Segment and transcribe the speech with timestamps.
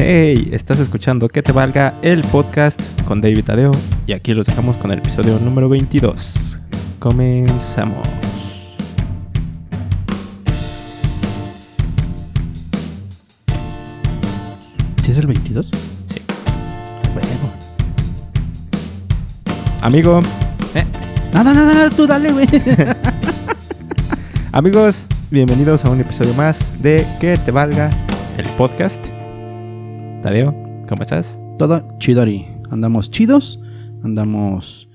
[0.00, 3.72] Hey, estás escuchando Que te valga el podcast con David Tadeo
[4.06, 6.60] y aquí los dejamos con el episodio número 22.
[7.00, 8.06] Comenzamos.
[15.02, 15.68] ¿Sí es el 22?
[16.06, 16.22] Sí.
[17.12, 17.52] Bueno.
[19.80, 20.20] Amigo,
[21.32, 22.46] Nada, nada, nada, tú dale, güey.
[24.52, 27.90] amigos, bienvenidos a un episodio más de Que te valga
[28.36, 29.08] el podcast.
[30.22, 30.52] Tadeo,
[30.88, 31.40] ¿cómo estás?
[31.58, 32.48] Todo chidori.
[32.70, 33.60] Andamos chidos,
[34.02, 34.88] andamos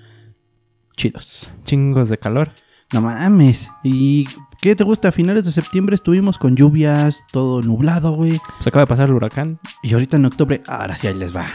[0.97, 1.49] chidos.
[1.63, 2.51] Chingos de calor.
[2.91, 3.71] No mames.
[3.83, 4.27] ¿Y
[4.61, 5.07] qué te gusta?
[5.07, 8.41] A finales de septiembre estuvimos con lluvias, todo nublado, güey.
[8.59, 9.59] Se acaba de pasar el huracán.
[9.81, 11.45] Y ahorita en octubre, ahora sí ahí les va.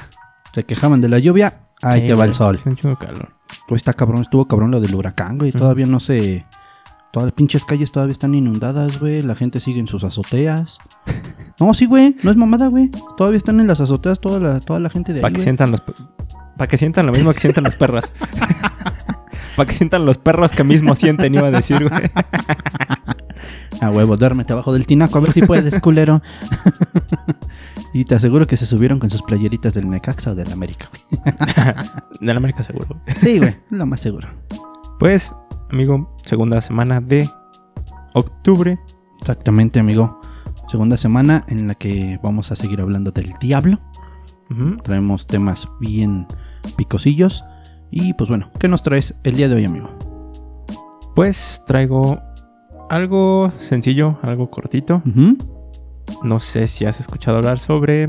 [0.55, 2.59] Se quejaban de la lluvia, ahí Sí, te va el sol.
[2.65, 3.35] Un chingo de calor.
[3.66, 5.52] Pues está cabrón, estuvo cabrón lo del huracán, güey.
[5.52, 6.46] Todavía no se.
[7.12, 9.23] Todas las pinches calles todavía están inundadas, güey.
[9.23, 10.79] La gente sigue en sus azoteas.
[11.61, 12.15] No, sí, güey.
[12.23, 12.89] No es mamada, güey.
[13.16, 15.21] Todavía están en las azoteas toda la, toda la gente de.
[15.21, 15.83] Para que sientan los
[16.59, 18.13] para que sientan lo mismo que sientan las perras.
[19.57, 22.02] Para que sientan los perros que mismo sienten, iba a decir, güey.
[23.80, 26.21] A huevo, duérmete abajo del tinaco, a ver si puedes, culero.
[27.93, 31.23] y te aseguro que se subieron con sus playeritas del Necaxa o del América, güey.
[32.21, 33.01] De la América seguro.
[33.07, 34.29] Sí, güey, lo más seguro.
[34.99, 35.35] Pues,
[35.71, 37.30] amigo, segunda semana de
[38.12, 38.79] octubre.
[39.21, 40.21] Exactamente, amigo.
[40.68, 43.79] Segunda semana en la que vamos a seguir hablando del diablo.
[44.85, 46.26] Traemos temas bien
[46.76, 47.45] picosillos.
[47.90, 49.88] Y pues bueno, ¿qué nos traes el día de hoy, amigo?
[51.15, 52.20] Pues traigo
[52.90, 55.02] algo sencillo, algo cortito.
[56.23, 58.07] No sé si has escuchado hablar sobre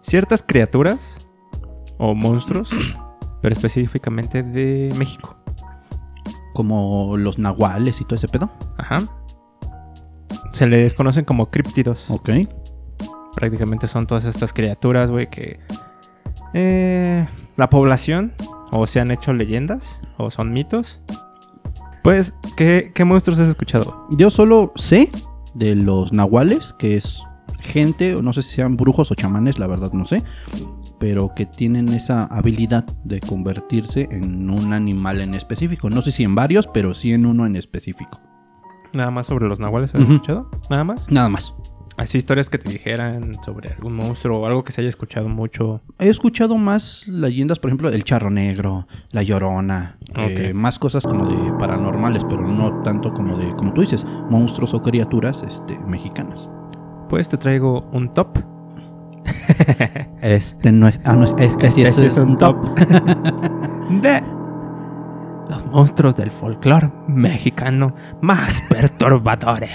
[0.00, 1.28] ciertas criaturas
[1.98, 2.70] o monstruos,
[3.40, 5.36] pero específicamente de México.
[6.52, 8.50] Como los nahuales y todo ese pedo.
[8.76, 9.08] Ajá.
[10.50, 12.10] Se les conocen como críptidos.
[12.10, 12.30] Ok.
[13.34, 15.58] Prácticamente son todas estas criaturas, güey, que
[16.52, 18.34] eh, la población
[18.70, 21.00] o se han hecho leyendas o son mitos.
[22.02, 24.06] Pues, ¿qué, qué monstruos has escuchado?
[24.10, 25.10] Yo solo sé
[25.54, 27.22] de los nahuales, que es
[27.60, 30.22] gente, o no sé si sean brujos o chamanes, la verdad no sé,
[31.02, 35.90] pero que tienen esa habilidad de convertirse en un animal en específico.
[35.90, 38.20] No sé si en varios, pero sí en uno en específico.
[38.92, 40.48] Nada más sobre los nahuales has escuchado?
[40.70, 41.10] Nada más.
[41.10, 41.54] Nada más.
[41.96, 45.80] Así historias que te dijeran sobre algún monstruo o algo que se haya escuchado mucho.
[45.98, 51.28] He escuchado más leyendas, por ejemplo, del charro negro, la llorona, eh, más cosas como
[51.28, 56.48] de paranormales, pero no tanto como de, como tú dices, monstruos o criaturas este, mexicanas.
[57.08, 58.51] Pues te traigo un top.
[60.22, 62.56] Este no es, ah, no, es- este, sí Este es, un top.
[64.02, 64.22] de
[65.50, 69.70] los monstruos del folclore mexicano más perturbadores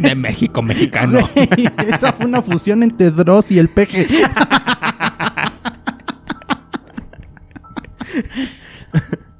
[0.00, 1.20] de México mexicano.
[1.86, 4.06] Esa fue una fusión entre Dross y el peje.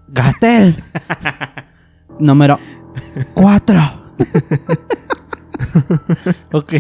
[0.09, 0.75] Gatel.
[2.19, 2.59] Número
[3.35, 3.81] 4.
[6.53, 6.73] ok.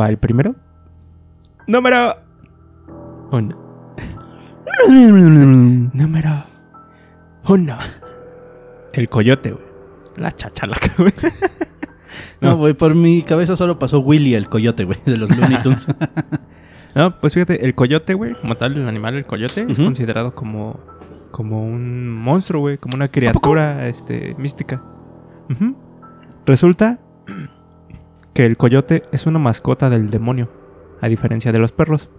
[0.00, 0.54] Va el primero.
[1.66, 2.16] Número
[3.30, 3.58] uno.
[5.92, 6.44] Número
[7.48, 7.78] uno.
[8.92, 9.64] El coyote, güey.
[10.16, 11.12] La chachalaca, güey.
[12.42, 15.86] No, güey, por mi cabeza solo pasó Willy, el coyote, güey, de los Looney Tunes.
[16.94, 20.78] No, pues fíjate, el coyote, güey, como tal, el animal, el coyote, es considerado como,
[21.30, 24.82] como un monstruo, güey, como una criatura, este, mística.
[26.44, 27.00] Resulta
[28.34, 30.50] que el coyote es una mascota del demonio,
[31.00, 32.10] a diferencia de los perros.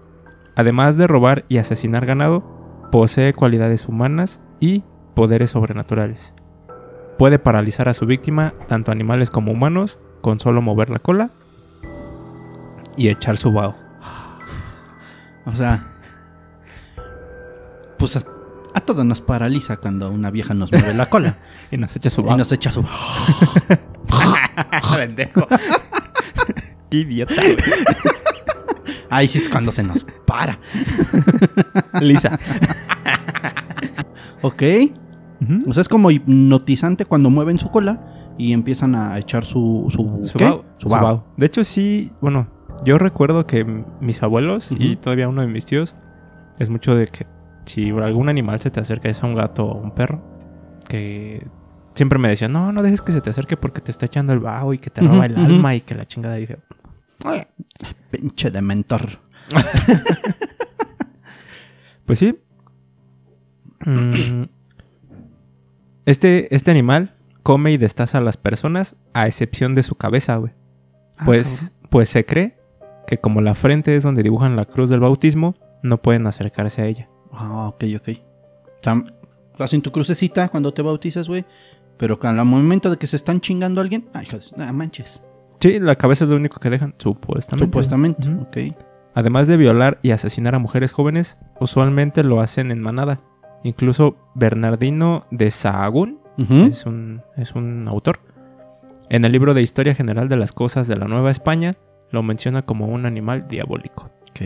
[0.55, 4.83] Además de robar y asesinar ganado, posee cualidades humanas y
[5.15, 6.33] poderes sobrenaturales.
[7.17, 11.31] Puede paralizar a su víctima, tanto animales como humanos, con solo mover la cola
[12.95, 13.75] y echar su vaho.
[15.45, 15.77] O sea,
[17.97, 18.21] pues a,
[18.73, 21.35] a todos nos paraliza cuando una vieja nos mueve la cola
[21.71, 22.37] Y nos echa su y vaho.
[22.37, 22.81] nos echa su...
[24.95, 25.45] Pendejo.
[26.93, 27.57] Qué idiota, güey.
[29.09, 30.59] Ahí sí es cuando se nos para.
[32.01, 32.39] Lisa.
[34.43, 34.61] Ok.
[35.65, 38.05] O sea, es como hipnotizante cuando mueven su cola
[38.37, 39.85] y empiezan a echar su...
[39.89, 40.63] ¿Su, Su.
[40.77, 41.25] Su vaho.
[41.37, 42.49] De hecho, sí, bueno,
[42.83, 43.63] yo recuerdo que
[44.01, 45.95] mis abuelos y todavía uno de mis tíos
[46.59, 47.25] es mucho de que
[47.63, 50.21] si algún animal se te acerca, ya sea un gato o un perro,
[50.89, 51.47] que
[51.93, 54.39] siempre me decían, no, no dejes que se te acerque porque te está echando el
[54.39, 56.37] vaho y que te roba el alma y que la chingada.
[56.37, 56.57] Y dije,
[57.23, 57.43] Ay,
[58.11, 59.19] Pinche de mentor.
[62.05, 62.37] Pues sí.
[63.85, 64.43] Mm,
[66.05, 70.51] este, este animal come y destaza a las personas a excepción de su cabeza, güey.
[71.17, 72.57] Ah, Pues, pues se cree
[73.07, 76.87] que como la frente es donde dibujan la cruz del bautismo, no pueden acercarse a
[76.87, 77.09] ella.
[77.31, 78.09] Ah, ok, ok.
[79.59, 81.45] Hacen tu crucecita cuando te bautizas, güey.
[81.97, 85.23] Pero al momento de que se están chingando a alguien, ay, joder, no manches.
[85.63, 87.63] Sí, la cabeza es lo único que dejan, supuestamente.
[87.63, 88.75] Supuestamente, ok.
[89.13, 93.21] Además de violar y asesinar a mujeres jóvenes, usualmente lo hacen en manada.
[93.63, 98.19] Incluso Bernardino de Sahagún es, un, es un autor.
[99.07, 101.77] En el libro de Historia General de las Cosas de la Nueva España,
[102.11, 104.11] lo menciona como un animal diabólico.
[104.31, 104.41] Ok.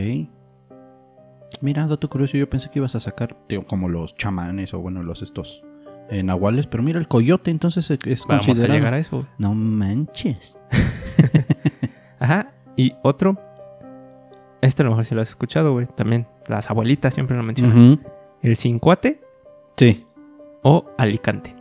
[1.62, 3.36] Mira, dato curioso, yo pensé que ibas a sacar
[3.66, 5.64] como los chamanes o bueno, los estos
[6.10, 8.74] eh, nahuales, pero mira, el coyote entonces es- a considerado.
[8.74, 9.26] llegar a eso.
[9.38, 10.58] No manches.
[12.18, 12.52] Ajá.
[12.76, 13.36] Y otro,
[14.60, 15.86] este a lo mejor si lo has escuchado, güey.
[15.86, 18.00] También las abuelitas siempre lo mencionan.
[18.42, 19.20] El cincuate
[19.76, 20.06] Sí.
[20.62, 21.54] o alicante.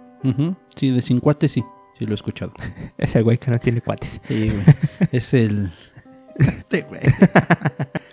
[0.76, 1.64] Sí, de cincuate sí.
[1.98, 2.52] Sí, lo he escuchado.
[2.98, 4.22] Es el güey que no tiene cuates.
[4.24, 4.64] Sí, güey.
[5.12, 5.72] es el.
[6.38, 7.02] Este, güey.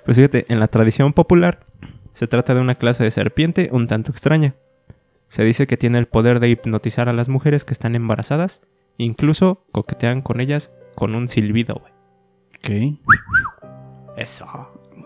[0.04, 1.60] Pues fíjate, en la tradición popular
[2.14, 4.54] se trata de una clase de serpiente un tanto extraña.
[5.34, 8.62] Se dice que tiene el poder de hipnotizar a las mujeres que están embarazadas,
[8.98, 11.92] incluso coquetean con ellas con un silbido, güey.
[12.60, 13.00] Ok.
[14.16, 14.46] Eso.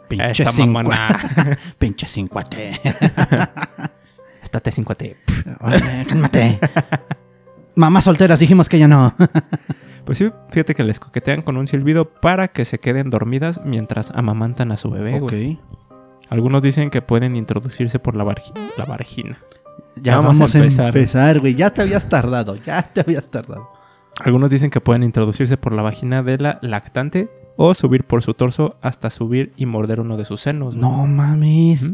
[0.07, 1.19] Pinche Esa mamona.
[1.79, 2.73] Pinche cincuate.
[4.43, 5.17] Estate cincuate.
[5.61, 6.59] Órale, cálmate.
[7.75, 9.15] Mamás solteras dijimos que ya no.
[10.05, 14.11] Pues sí, fíjate que les coquetean con un silbido para que se queden dormidas mientras
[14.11, 15.53] amamantan a su bebé, güey.
[15.55, 15.61] ok.
[16.29, 18.25] Algunos dicen que pueden introducirse por la,
[18.77, 19.39] la vagina.
[20.03, 20.59] Ya Vamos vamos, a
[20.89, 21.41] empezar.
[21.41, 21.55] güey.
[21.55, 22.56] Ya te habías tardado.
[22.56, 23.69] Ya te habías tardado.
[24.25, 28.35] Algunos dicen que pueden introducirse por la vagina de la lactante o subir por su
[28.35, 30.75] torso hasta subir y morder uno de sus senos.
[30.77, 31.93] No mames.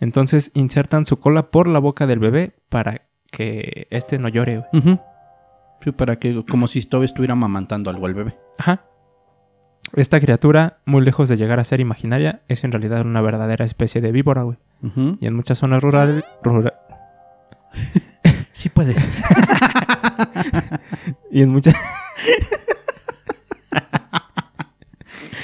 [0.00, 4.58] Entonces insertan su cola por la boca del bebé para que este no llore.
[4.72, 4.82] güey.
[4.82, 5.00] Ujú.
[5.82, 8.36] Sí, para que, como si todavía estuviera mamantando algo al bebé.
[8.58, 8.84] Ajá.
[9.94, 14.00] Esta criatura, muy lejos de llegar a ser imaginaria, es en realidad una verdadera especie
[14.00, 14.58] de víbora, güey.
[15.20, 16.74] Y en muchas zonas rurales, rura-
[18.52, 18.96] Sí puedes.
[21.30, 21.74] y en muchas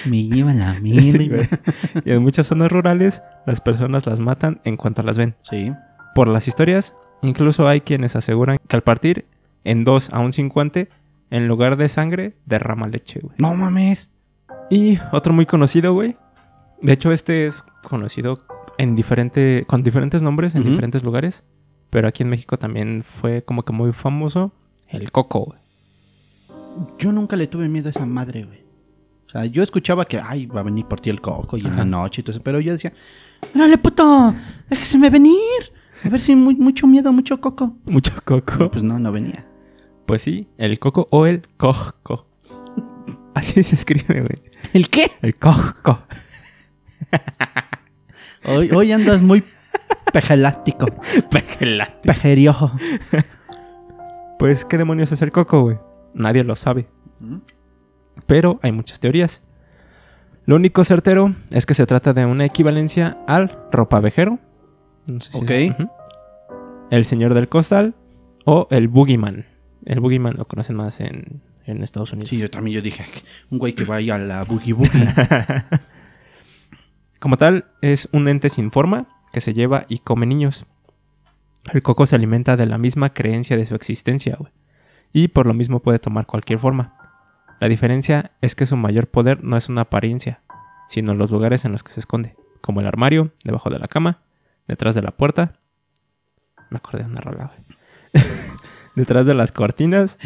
[0.07, 1.47] Me lleva la mierda.
[2.05, 5.35] y en muchas zonas rurales, las personas las matan en cuanto las ven.
[5.43, 5.73] Sí.
[6.15, 9.27] Por las historias, incluso hay quienes aseguran que al partir
[9.65, 10.89] en dos a un cincuente,
[11.31, 13.35] en lugar de sangre, derrama leche, güey.
[13.39, 14.13] No mames.
[14.71, 16.17] Y otro muy conocido, güey.
[16.83, 18.39] De hecho, este es conocido
[18.79, 21.45] en diferente, con diferentes nombres en diferentes lugares.
[21.91, 24.53] Pero aquí en México también fue como que muy famoso.
[24.89, 25.59] El coco, güey.
[26.99, 28.61] Yo nunca le tuve miedo a esa madre, güey.
[29.27, 31.77] O sea, yo escuchaba que, ay, va a venir por ti el coco y en
[31.77, 32.43] la noche y todo eso.
[32.43, 32.93] Pero yo decía,
[33.55, 34.35] órale, puto,
[34.69, 35.37] déjeseme venir.
[36.05, 37.77] A ver si muy, mucho miedo, mucho coco.
[37.85, 38.71] Mucho coco.
[38.71, 39.47] Pues no, no venía.
[40.07, 42.29] Pues sí, el coco o el coco.
[43.35, 44.41] Así se escribe, güey.
[44.73, 45.11] ¿El qué?
[45.23, 45.99] El coco.
[48.49, 49.43] Hoy, hoy andas muy
[50.13, 50.87] pejelático,
[51.31, 52.07] Pejelate.
[52.07, 52.71] pejeriojo.
[54.39, 55.79] Pues, ¿qué demonios es el coco, güey?
[56.15, 56.89] Nadie lo sabe.
[58.27, 59.45] Pero hay muchas teorías.
[60.45, 64.39] Lo único certero es que se trata de una equivalencia al ropavejero.
[65.11, 65.89] No sé si Ok.
[66.91, 67.95] El señor del costal
[68.45, 69.47] o el boogeyman.
[69.85, 72.29] El boogeyman lo conocen más en, en Estados Unidos.
[72.29, 73.05] Sí, yo también yo dije,
[73.51, 75.09] un güey que vaya a la boogie boogie.
[77.21, 80.67] Como tal, es un ente sin forma que se lleva y come niños.
[81.73, 84.53] El coco se alimenta de la misma creencia de su existencia, güey.
[85.13, 86.97] Y por lo mismo puede tomar cualquier forma.
[87.61, 90.43] La diferencia es que su mayor poder no es una apariencia,
[90.89, 94.23] sino los lugares en los que se esconde, como el armario, debajo de la cama,
[94.69, 95.59] detrás de la puerta.
[96.71, 98.25] Me acordé de una rola, güey.
[98.95, 100.19] detrás de las cortinas.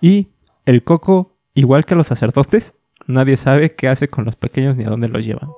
[0.00, 0.28] Y
[0.66, 2.76] el coco, igual que los sacerdotes,
[3.06, 5.50] nadie sabe qué hace con los pequeños ni a dónde los llevan.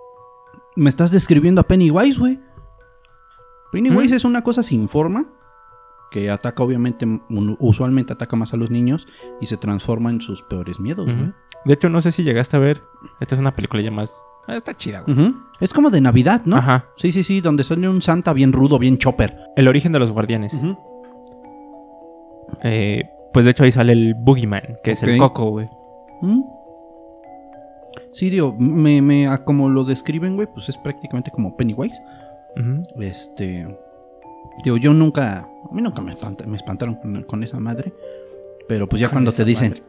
[0.76, 2.40] Me estás describiendo a Pennywise, güey.
[3.72, 4.16] Pennywise ¿Mm?
[4.16, 5.26] es una cosa sin forma
[6.10, 7.06] que ataca, obviamente,
[7.58, 9.06] usualmente ataca más a los niños
[9.40, 11.20] y se transforma en sus peores miedos, güey.
[11.24, 11.32] Ujú.
[11.64, 12.82] De hecho, no sé si llegaste a ver.
[13.20, 14.24] Esta es una película ya más.
[14.46, 15.34] ah, Está chida, güey.
[15.60, 16.56] Es como de Navidad, ¿no?
[16.56, 16.86] Ajá.
[16.96, 19.36] Sí, sí, sí, donde sale un Santa bien rudo, bien chopper.
[19.56, 20.58] El origen de los guardianes.
[22.62, 25.68] Eh, pues de hecho ahí sale el Boogeyman, que es el coco, güey.
[26.22, 26.42] ¿Mm?
[28.12, 32.00] Sí, digo, me, me, a como lo describen, güey, pues es prácticamente como Pennywise.
[33.00, 33.66] Este.
[34.64, 35.48] Digo, yo nunca.
[35.70, 37.92] A mí nunca me, espanta- me espantaron con, con esa madre.
[38.68, 39.80] Pero pues ya cuando te dicen.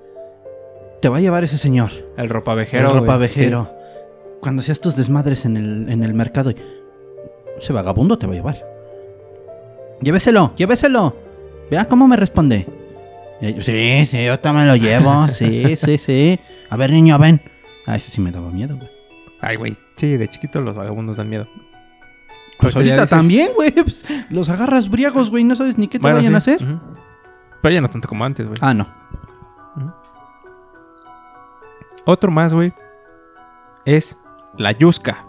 [1.01, 1.91] Te va a llevar ese señor.
[2.17, 2.89] El ropavejero.
[2.89, 3.27] el ropa güey.
[3.29, 3.69] vejero.
[4.41, 6.51] Cuando seas tus desmadres en el, en el mercado.
[7.57, 8.55] Ese vagabundo te va a llevar.
[10.01, 11.15] Lléveselo, lléveselo.
[11.71, 12.67] Vea cómo me responde.
[13.61, 15.27] Sí, sí, yo también lo llevo.
[15.29, 16.39] Sí, sí, sí.
[16.69, 17.41] A ver, niño, ven.
[17.85, 18.89] Ah, ese sí me daba miedo, güey.
[19.41, 19.75] Ay, güey.
[19.95, 21.47] Sí, de chiquito los vagabundos dan miedo.
[22.59, 23.71] Pues Ahorita ya ahorita dices- también, güey.
[23.71, 25.43] pues, los agarras briagos, güey.
[25.43, 26.51] No sabes ni qué te Bueno, vayan sí.
[26.51, 26.79] a hacer.
[27.61, 28.57] Pero ya no tanto como antes, güey.
[28.61, 28.87] Ah, no.
[32.05, 32.73] Otro más, güey.
[33.85, 34.17] Es
[34.57, 35.25] la Yusca.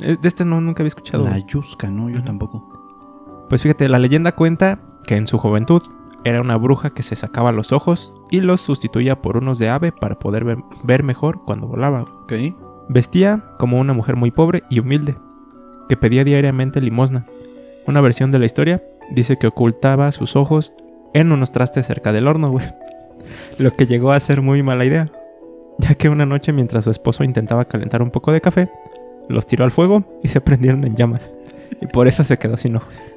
[0.00, 1.24] Eh, De este no, nunca había escuchado.
[1.24, 3.46] La yusca, no, yo tampoco.
[3.48, 5.82] Pues fíjate, la leyenda cuenta que en su juventud
[6.24, 9.92] era una bruja que se sacaba los ojos y los sustituía por unos de ave
[9.92, 12.04] para poder ver, ver mejor cuando volaba.
[12.28, 12.50] güey.
[12.50, 12.56] Ok.
[12.88, 15.16] Vestía como una mujer muy pobre y humilde,
[15.88, 17.26] que pedía diariamente limosna.
[17.86, 20.72] Una versión de la historia dice que ocultaba sus ojos
[21.14, 22.66] en unos trastes cerca del horno, güey.
[23.58, 25.10] Lo que llegó a ser muy mala idea,
[25.78, 28.70] ya que una noche mientras su esposo intentaba calentar un poco de café,
[29.28, 31.30] los tiró al fuego y se prendieron en llamas.
[31.80, 33.00] Y por eso se quedó sin ojos.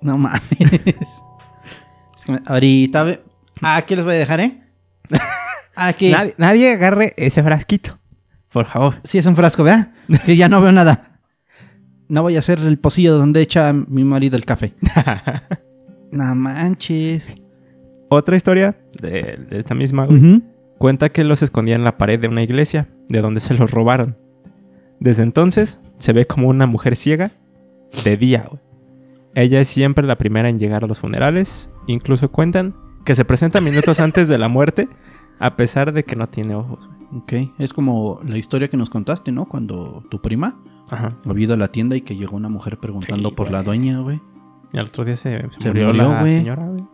[0.00, 0.42] No mames.
[0.60, 3.02] es que me- ahorita.
[3.04, 3.22] ve-
[3.62, 4.60] Aquí les voy a dejar, ¿eh?
[5.74, 6.10] Aquí.
[6.12, 7.96] Nadie, nadie agarre ese frasquito,
[8.56, 8.94] por favor.
[9.04, 9.92] Sí, es un frasco, ¿verdad?
[10.24, 11.20] Que ya no veo nada.
[12.08, 14.72] No voy a hacer el pocillo donde echa mi marido el café.
[16.10, 17.34] No manches.
[18.08, 20.42] Otra historia de, de esta misma, güey.
[20.78, 24.16] Cuenta que los escondía en la pared de una iglesia, de donde se los robaron.
[25.00, 27.32] Desde entonces, se ve como una mujer ciega
[28.04, 28.46] de día.
[28.48, 28.62] güey.
[29.34, 31.68] Ella es siempre la primera en llegar a los funerales.
[31.88, 34.88] Incluso cuentan que se presenta minutos antes de la muerte,
[35.38, 36.88] a pesar de que no tiene ojos.
[36.88, 37.46] güey.
[37.48, 39.46] Ok, es como la historia que nos contaste, ¿no?
[39.46, 40.58] Cuando tu prima
[40.90, 41.16] Ajá.
[41.24, 43.98] había ido a la tienda y que llegó una mujer preguntando Sí, por la dueña,
[44.00, 44.20] güey.
[44.72, 46.38] Y al otro día se, se Se murió, murió, la güey.
[46.38, 46.84] señora, güey.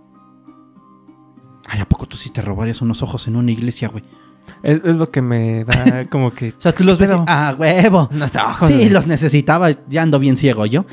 [1.69, 4.05] Ay, ¿a poco tú sí te robarías unos ojos en una iglesia, güey?
[4.63, 6.49] Es, es lo que me da como que...
[6.51, 8.09] O sea, tú los ves Pero- ah, huevo.
[8.13, 8.89] Unos ojos, Sí, güey.
[8.91, 10.85] los necesitaba, ya ando bien ciego yo.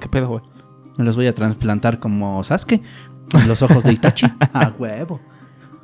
[0.00, 0.42] ¿Qué pedo, güey?
[0.98, 2.82] Me los voy a trasplantar como Sasuke.
[3.32, 4.26] Con los ojos de Itachi.
[4.52, 5.20] Ah, huevo.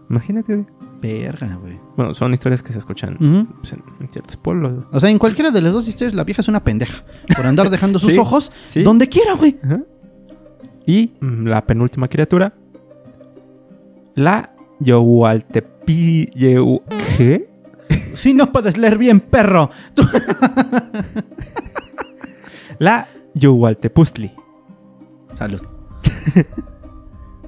[0.08, 0.66] Imagínate, güey.
[1.00, 1.78] Verga, güey.
[1.96, 3.16] Bueno, son historias que se escuchan
[3.60, 4.72] pues, en, en ciertos pueblos.
[4.74, 4.86] güey.
[4.92, 7.04] O sea, en cualquiera de las dos historias, la vieja es una pendeja.
[7.36, 8.82] Por andar dejando sus Sí, ojos sí.
[8.82, 9.58] donde quiera, güey.
[9.62, 9.80] Ajá.
[10.86, 12.54] Y mm, la penúltima criatura.
[14.14, 16.26] La Yowaltepi...
[16.34, 16.82] Yeu-
[17.16, 17.46] ¿Qué?
[18.14, 19.68] Si no puedes leer bien, perro.
[22.78, 24.32] La Yowaltepustli.
[25.36, 25.60] Salud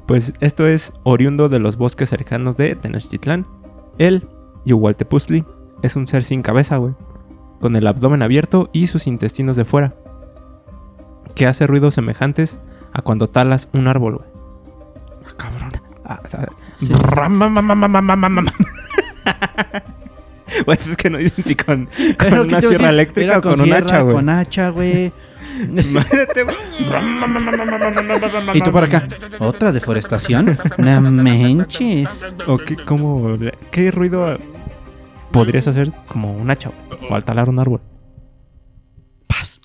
[0.08, 3.46] pues esto es oriundo de los bosques cercanos de Tenochtitlán.
[3.98, 4.26] Él,
[4.64, 5.44] Yuhualtepuzli,
[5.82, 6.94] es un ser sin cabeza, güey,
[7.60, 9.94] con el abdomen abierto y sus intestinos de fuera,
[11.34, 12.60] que hace ruidos semejantes
[12.94, 14.28] a cuando talas un árbol, güey.
[15.26, 15.72] Ah, cabrón.
[16.06, 16.22] Ah.
[20.64, 21.88] Güey, es que no dicen si con,
[22.18, 24.16] con una sierra eléctrica o con, con un hacha, güey.
[24.16, 25.12] Con hacha, güey.
[25.62, 26.46] Imagínate.
[28.54, 29.08] Y tú por acá.
[29.38, 30.58] ¿Otra deforestación?
[30.78, 32.26] No manches.
[32.46, 33.38] ¿O qué, cómo,
[33.70, 34.38] qué ruido
[35.32, 36.70] podrías hacer como un hacha
[37.08, 37.80] o al talar un árbol?
[39.26, 39.60] Paz.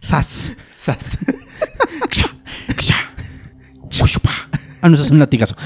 [0.00, 0.54] Sas.
[0.76, 1.18] Sas.
[4.84, 5.56] Ah, no, eso es un latigazo.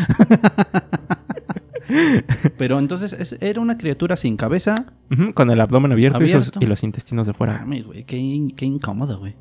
[2.58, 4.92] Pero entonces es- era una criatura sin cabeza.
[5.34, 6.58] Con el abdomen abierto, y sus- Abierto.
[6.62, 7.58] Y, los intestinos de fuera.
[7.60, 9.36] Mames, güey, qué, in- qué incómodo, güey.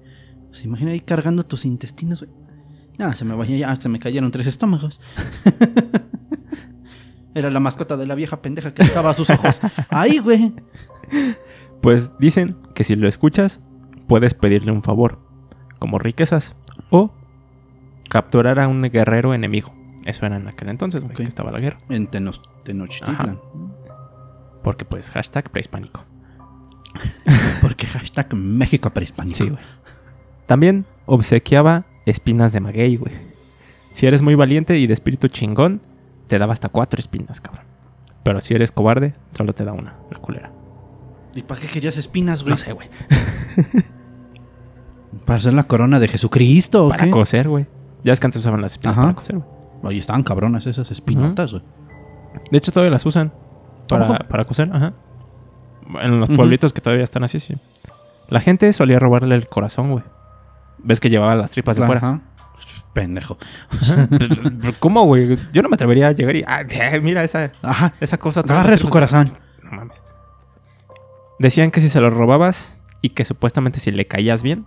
[0.51, 2.31] Se imagina ahí cargando tus intestinos, güey.
[2.97, 5.01] No, se me vaya, ya se me cayeron tres estómagos.
[7.35, 9.61] Era la mascota de la vieja pendeja que dejaba sus ojos.
[9.89, 10.53] Ahí, güey.
[11.81, 13.61] Pues dicen que si lo escuchas,
[14.07, 15.19] puedes pedirle un favor,
[15.77, 16.55] como riquezas,
[16.89, 17.13] o
[18.09, 19.75] capturar a un guerrero enemigo.
[20.07, 21.21] Eso era en aquel entonces, güey, Ok.
[21.21, 21.77] que estaba la guerra.
[21.89, 23.39] En Tenochtitlan.
[24.63, 26.05] Porque pues hashtag prehispánico.
[27.61, 29.37] Porque hashtag México prehispánico.
[29.37, 29.61] Sí, güey.
[30.45, 33.13] También obsequiaba espinas de maguey, güey.
[33.91, 35.81] Si eres muy valiente y de espíritu chingón,
[36.27, 37.65] te daba hasta cuatro espinas, cabrón.
[38.23, 40.51] Pero si eres cobarde, solo te da una, la culera.
[41.35, 42.51] ¿Y para qué querías espinas, güey?
[42.51, 42.89] No sé, güey.
[45.25, 47.11] ¿Para hacer la corona de Jesucristo o Para qué?
[47.11, 47.67] coser, güey.
[48.03, 49.07] Ya es que antes usaban las espinas Ajá.
[49.07, 49.56] para coser, güey.
[49.83, 51.63] Oye, estaban cabronas esas espinotas, güey.
[52.51, 53.33] De hecho, todavía las usan
[53.87, 54.93] para, para coser, ajá.
[56.01, 57.55] En los pueblitos que todavía están así, sí.
[58.29, 60.03] La gente solía robarle el corazón, güey.
[60.79, 61.99] Ves que llevaba las tripas de fuera.
[61.99, 62.21] Ajá.
[62.93, 63.37] Pendejo.
[64.79, 65.37] ¿Cómo, güey?
[65.53, 66.43] Yo no me atrevería a llegar y.
[66.47, 66.63] Ah,
[67.01, 67.93] mira esa, Ajá.
[68.01, 68.41] esa cosa.
[68.41, 69.31] Agarre su corazón.
[69.63, 70.03] No mames.
[71.39, 74.65] Decían que si se lo robabas y que supuestamente si le caías bien,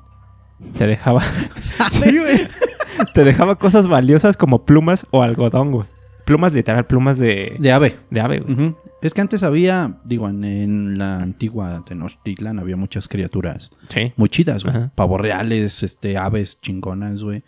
[0.78, 1.20] te dejaba.
[1.58, 2.48] sí, güey.
[3.14, 5.86] Te dejaba cosas valiosas como plumas o algodón, güey.
[6.24, 7.96] Plumas, literal, plumas de, De ave.
[8.10, 8.74] de ave, güey.
[9.02, 14.12] Es que antes había, digo, en, en la antigua Tenochtitlan había muchas criaturas Sí.
[14.16, 14.76] muy chidas, güey.
[14.94, 17.42] Pavos reales, este, aves chingonas, güey.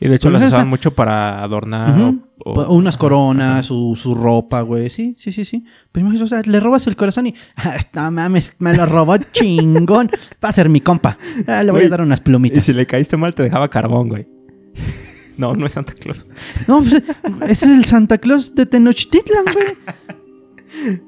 [0.00, 4.14] Y de hecho las usaban mucho para adornar o, O- Pues, Unas coronas, su, su
[4.14, 4.90] ropa, güey.
[4.90, 5.64] Sí, sí, sí, sí.
[5.92, 7.34] Pero imagínate, o sea, le robas el corazón y.
[7.56, 10.10] "Ah, No mames, me lo robó chingón.
[10.44, 11.16] Va a ser mi compa.
[11.46, 12.64] Ah, le voy a dar unas Y plumitas.
[12.64, 14.28] si le caíste mal, te dejaba carbón, güey.
[15.36, 16.26] no, no es Santa Claus.
[16.68, 17.02] No, pues
[17.48, 19.66] ese es el Santa Claus de Tenochtitlan, güey.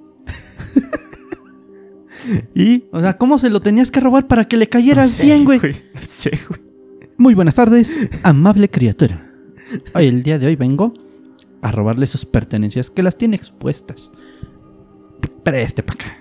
[2.55, 2.85] Y.
[2.93, 5.45] O sea, ¿cómo se lo tenías que robar para que le no cayeras sé, bien,
[5.45, 5.61] güey?
[5.61, 6.61] No sé, güey.
[7.17, 9.33] Muy buenas tardes, amable criatura.
[9.95, 10.93] Hoy, el día de hoy vengo
[11.63, 14.13] a robarle sus pertenencias que las tiene expuestas.
[15.43, 16.21] Preste para acá.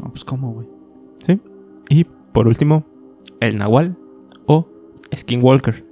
[0.00, 0.66] No, pues cómo, güey.
[1.18, 1.40] Sí.
[1.88, 2.84] Y por último,
[3.40, 3.96] el Nahual
[4.46, 4.68] o
[5.14, 5.83] Skinwalker.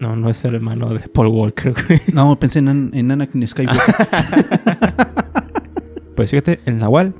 [0.00, 1.74] No, no es el hermano de Paul Walker.
[2.14, 3.84] No, pensé en, en Anakin Skywalker.
[6.16, 7.14] Pues fíjate, el Nahual,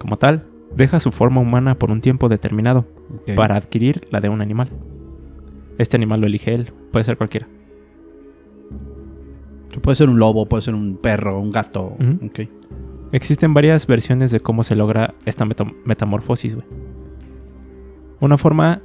[0.00, 0.44] como tal,
[0.74, 2.84] deja su forma humana por un tiempo determinado
[3.36, 4.68] para adquirir la de un animal.
[5.78, 7.46] Este animal lo elige él, puede ser cualquiera.
[9.82, 11.94] Puede ser un lobo, puede ser un perro, un gato.
[12.00, 12.26] Ujú.
[12.26, 12.40] Ok.
[13.12, 16.66] Existen varias versiones de cómo se logra esta meta- metamorfosis, güey.
[18.20, 18.82] Una forma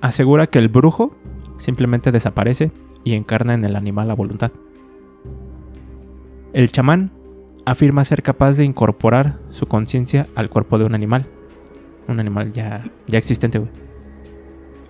[0.00, 1.14] asegura que el brujo
[1.56, 2.72] simplemente desaparece
[3.04, 4.52] y encarna en el animal a voluntad.
[6.52, 7.10] El chamán
[7.66, 11.26] afirma ser capaz de incorporar su conciencia al cuerpo de un animal.
[12.08, 13.70] Un animal ya, ya existente, güey.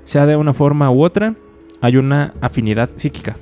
[0.02, 1.34] Sea de una forma u otra,
[1.80, 3.36] hay una afinidad psíquica.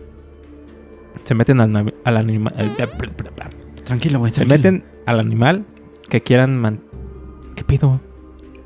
[1.23, 1.77] Se meten al,
[2.17, 2.55] animal.
[3.85, 4.33] Tranquilo, güey.
[4.33, 5.65] Se meten al animal
[6.09, 6.81] que quieran man-
[7.57, 8.01] ¿Qué pido?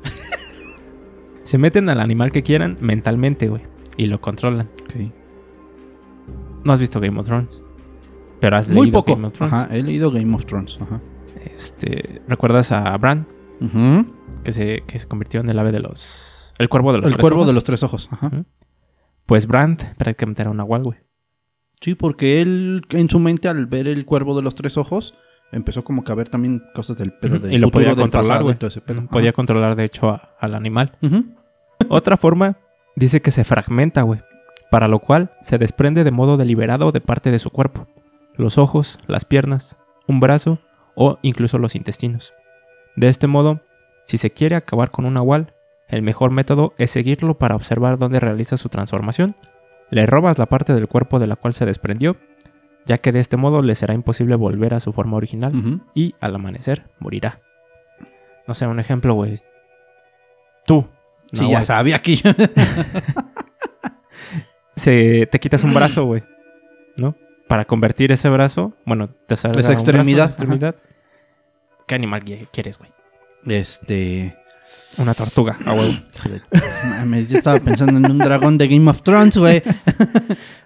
[1.43, 3.61] Se meten al animal que quieran mentalmente, güey.
[3.97, 4.69] Y lo controlan.
[4.83, 5.11] Ok.
[6.63, 7.63] No has visto Game of Thrones.
[8.39, 9.15] Pero has Muy leído poco.
[9.15, 9.53] Game of Thrones.
[9.53, 10.77] Ajá, he leído Game of Thrones.
[10.81, 11.01] Ajá.
[11.55, 13.27] Este, ¿Recuerdas a Bran?
[13.61, 14.05] Ujú.
[14.43, 16.53] Que se, que se convirtió en el ave de los...
[16.59, 17.47] El cuervo de los El tres cuervo ojos.
[17.47, 18.09] de los tres ojos.
[18.11, 18.31] Ajá.
[19.25, 20.97] Pues Brand prácticamente era un nahual, güey.
[21.81, 25.13] Sí, porque él en su mente al ver el cuervo de los tres ojos
[25.51, 27.43] empezó como que a ver también cosas del pedo Ujú.
[27.43, 28.57] del Y lo futuro, podía controlar, pasado y güey.
[28.57, 29.05] todo ese pedo.
[29.07, 30.97] Podía controlar, de hecho, a- al animal.
[31.89, 32.57] Otra forma
[32.97, 34.21] dice que se fragmenta, güey.
[34.69, 37.87] Para lo cual se desprende de modo deliberado de parte de su cuerpo.
[38.35, 40.59] Los ojos, las piernas, un brazo
[40.95, 42.33] o incluso los intestinos.
[42.95, 43.61] De este modo,
[44.03, 45.53] si se quiere acabar con un nahual,
[45.87, 49.35] el mejor método es seguirlo para observar dónde realiza su transformación.
[49.89, 52.17] Le robas la parte del cuerpo de la cual se desprendió,
[52.85, 56.35] ya que de este modo le será imposible volver a su forma original y al
[56.35, 57.39] amanecer morirá.
[58.47, 59.37] No sé, un ejemplo, güey.
[60.65, 60.87] Tú.
[61.33, 62.15] Sí, nahual, ya sabía que
[64.75, 66.23] se, te quitas un brazo, güey.
[66.97, 67.15] ¿No?
[67.47, 70.75] Para convertir ese brazo, bueno, te sale Esa extremidad, extremidad.
[71.87, 72.91] ¿Qué animal qui- quieres, güey?
[73.45, 74.37] Este.
[74.97, 75.93] Una tortuga, a huevo.
[76.99, 79.61] Mames, yo estaba pensando en un dragón de Game of Thrones, güey.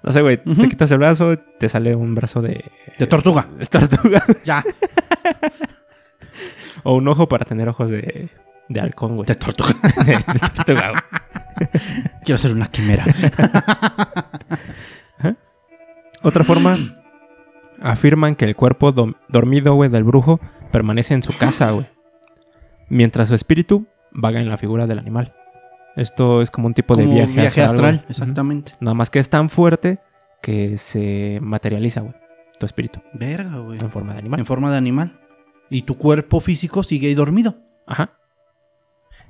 [0.04, 0.42] No sé, güey.
[0.44, 2.66] Te quitas el brazo, te sale un brazo de,
[2.98, 3.48] De tortuga.
[3.60, 4.24] de tortuga.
[4.44, 4.64] Ya.
[6.84, 8.30] o un ojo para tener ojos de,
[8.74, 9.28] de halcón, güey.
[9.28, 9.74] De tortuga.
[10.06, 11.02] de tortuga, güey.
[12.24, 13.04] Quiero ser una quimera.
[16.24, 16.78] Otra forma,
[17.82, 18.94] afirman que el cuerpo
[19.30, 20.40] dormido, güey, del brujo
[20.72, 21.88] permanece en su casa, güey.
[22.90, 25.34] Mientras su espíritu vaga en la figura del animal.
[25.96, 27.96] Esto es como un tipo de viaje, viaje astral.
[27.98, 28.06] güey.
[28.10, 28.74] Exactamente.
[28.80, 30.00] Nada más que es tan fuerte
[30.42, 32.14] que se materializa, güey.
[32.60, 33.80] Tu espíritu Verga, güey.
[33.80, 34.40] en forma de animal.
[34.40, 35.20] En forma de animal.
[35.70, 37.56] Y tu cuerpo físico sigue ahí dormido.
[37.88, 38.12] Ajá.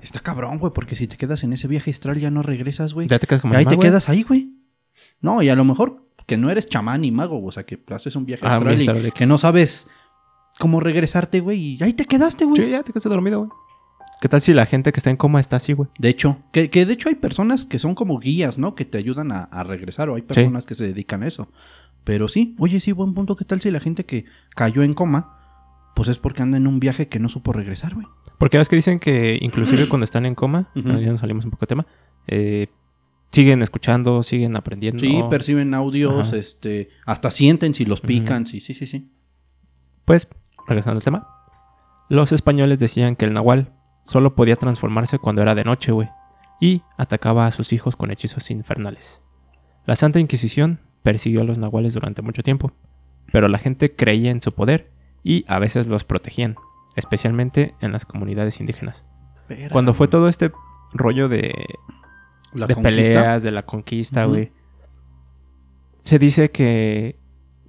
[0.01, 3.07] Está cabrón, güey, porque si te quedas en ese viaje astral ya no regresas, güey.
[3.07, 4.51] Ya te quedas como Y ahí te quedas ahí, güey.
[5.21, 8.15] No, y a lo mejor que no eres chamán ni mago, o sea, que haces
[8.15, 9.87] un viaje Ah, astral y astral que no sabes
[10.59, 12.61] cómo regresarte, güey, y ahí te quedaste, güey.
[12.61, 13.51] Sí, ya te quedaste dormido, güey.
[14.21, 15.89] ¿Qué tal si la gente que está en coma está así, güey?
[15.97, 18.75] De hecho, que, que de hecho hay personas que son como guías, ¿no?
[18.75, 21.49] Que te ayudan a, a regresar, o hay personas que se dedican a eso.
[22.03, 23.35] Pero sí, oye, sí, buen punto.
[23.35, 25.39] ¿Qué tal si la gente que cayó en coma,
[25.95, 28.07] pues es porque anda en un viaje que no supo regresar, güey?
[28.37, 31.61] Porque ves que dicen que inclusive cuando están en coma, ya nos salimos un poco
[31.61, 31.87] de tema,
[32.27, 32.67] eh,
[33.31, 34.99] siguen escuchando, siguen aprendiendo.
[34.99, 36.37] Sí, perciben audios, Ajá.
[36.37, 39.11] este, hasta sienten si los pican, sí, sí, sí, sí.
[40.05, 40.27] Pues,
[40.67, 41.27] regresando al tema.
[42.09, 43.73] Los españoles decían que el nahual
[44.03, 46.09] solo podía transformarse cuando era de noche, güey.
[46.59, 49.23] Y atacaba a sus hijos con hechizos infernales.
[49.85, 52.73] La Santa Inquisición persiguió a los nahuales durante mucho tiempo.
[53.31, 54.91] Pero la gente creía en su poder
[55.23, 56.55] y a veces los protegían.
[56.95, 59.05] Especialmente en las comunidades indígenas.
[59.71, 60.51] Cuando fue todo este
[60.93, 61.53] rollo de
[62.53, 64.27] la de peleas, de la conquista.
[66.01, 67.17] Se dice que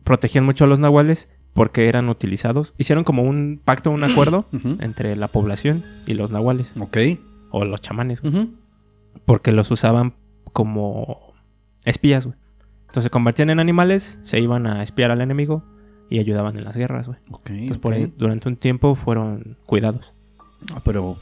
[0.04, 2.74] protegían mucho a los nahuales porque eran utilizados.
[2.78, 4.46] Hicieron como un pacto, un acuerdo
[4.80, 6.72] entre la población y los nahuales.
[6.80, 6.98] Ok.
[7.50, 8.50] O los chamanes, güey.
[9.24, 10.14] Porque los usaban
[10.52, 11.34] como
[11.84, 12.38] espías, güey.
[12.82, 15.64] Entonces se convertían en animales, se iban a espiar al enemigo
[16.10, 17.18] y ayudaban en las guerras, güey.
[17.30, 17.50] Ok.
[17.50, 20.12] Entonces por ahí durante un tiempo fueron cuidados.
[20.74, 21.16] Ah, Pero,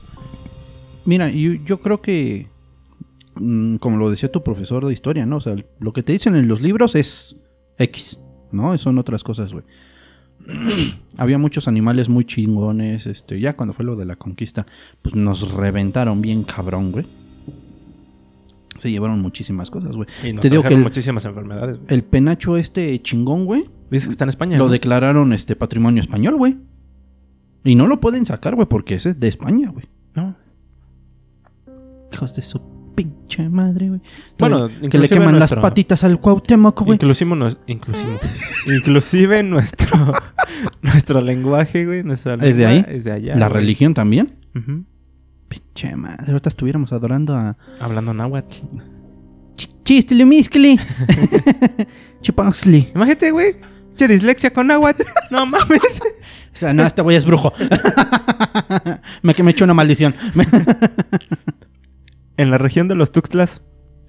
[1.05, 2.49] mira, yo, yo creo que,
[3.37, 5.37] mm, como lo decía tu profesor de historia, ¿no?
[5.37, 7.37] O sea, lo que te dicen en los libros es
[7.79, 8.19] X,
[8.53, 8.77] ¿no?
[8.79, 9.65] Son otras cosas, güey.
[11.17, 14.67] Había muchos animales muy chingones, este, ya cuando fue lo de la conquista,
[15.03, 17.07] pues nos reventaron bien cabrón, güey.
[18.79, 20.09] Se llevaron muchísimas cosas, güey.
[20.25, 21.87] Y nos Te digo que el, muchísimas enfermedades, güey.
[21.89, 23.61] el penacho este chingón, güey,
[23.91, 24.57] Dices que está en España.
[24.59, 24.71] lo ¿no?
[24.71, 26.59] declararon este patrimonio español, güey.
[27.65, 29.87] Y no lo pueden sacar, güey, porque ese es de España, güey.
[30.15, 30.37] No.
[32.13, 32.61] Hijos de su
[32.95, 34.01] pinche madre, güey.
[34.39, 36.97] Bueno, que le queman nuestro- las patitas al Cuauhtémoc, güey.
[36.97, 38.19] Inclusive, nos- inclusive,
[38.77, 40.15] inclusive nuestro,
[40.83, 42.85] nuestro lenguaje, güey, nuestra ¿Es de ahí?
[42.89, 43.37] Es de allá.
[43.37, 43.61] La güey.
[43.61, 44.37] religión también.
[45.49, 48.67] Pinche madre, ahorita estuviéramos adorando a Hablando náhuatl.
[49.85, 50.79] Chistele Miscli.
[52.23, 52.89] Chipaxli.
[52.95, 53.57] Imagínate, güey.
[54.01, 55.03] Che, dislexia con náhuatl.
[55.31, 56.01] No mames.
[56.01, 57.53] O sea, no, este güey es brujo.
[59.23, 60.15] me que me echó una maldición.
[62.39, 63.61] En la región de los Tuxtlas,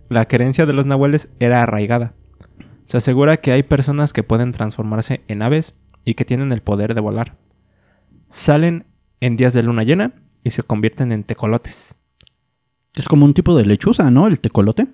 [0.07, 2.13] la creencia de los nahuales era arraigada.
[2.85, 5.75] Se asegura que hay personas que pueden transformarse en aves
[6.05, 7.35] y que tienen el poder de volar.
[8.29, 8.85] Salen
[9.19, 11.95] en días de luna llena y se convierten en tecolotes.
[12.95, 14.27] es como un tipo de lechuza, ¿no?
[14.27, 14.87] El tecolote.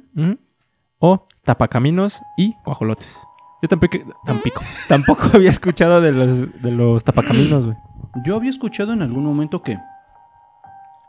[0.98, 3.28] O tapacaminos y guajolotes.
[3.62, 3.98] Yo tampoco,
[4.88, 7.78] tampoco había escuchado de los, de los tapacaminos, güey.
[8.26, 9.78] Yo había escuchado en algún momento que.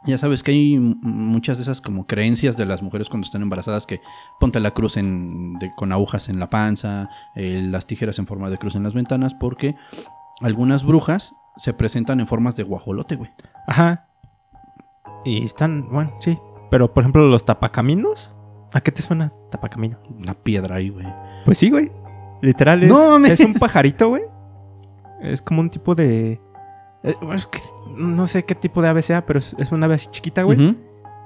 [0.04, 3.84] Ya sabes que hay muchas de esas como creencias de las mujeres cuando están embarazadas
[3.84, 4.00] que
[4.38, 8.48] ponte la cruz en, de- con agujas en la panza, eh, las tijeras en forma
[8.48, 9.74] de cruz en las ventanas, porque
[10.40, 13.30] algunas brujas se presentan en formas de guajolote, güey.
[13.66, 14.06] Ajá.
[15.24, 16.38] Y están, bueno, sí.
[16.70, 18.34] Pero, por ejemplo, los tapacaminos.
[18.72, 19.98] ¿A qué te suena tapacamino?
[20.16, 21.06] Una piedra ahí, güey.
[21.44, 21.90] Pues sí, güey.
[22.40, 23.33] Literal es, No mames.
[23.33, 24.22] es un pajarito, güey.
[25.22, 26.40] Es como un tipo de...
[27.03, 27.59] eh, bueno, es que
[27.96, 30.77] no sé qué tipo de ave sea, pero es, una ave así chiquita, güey.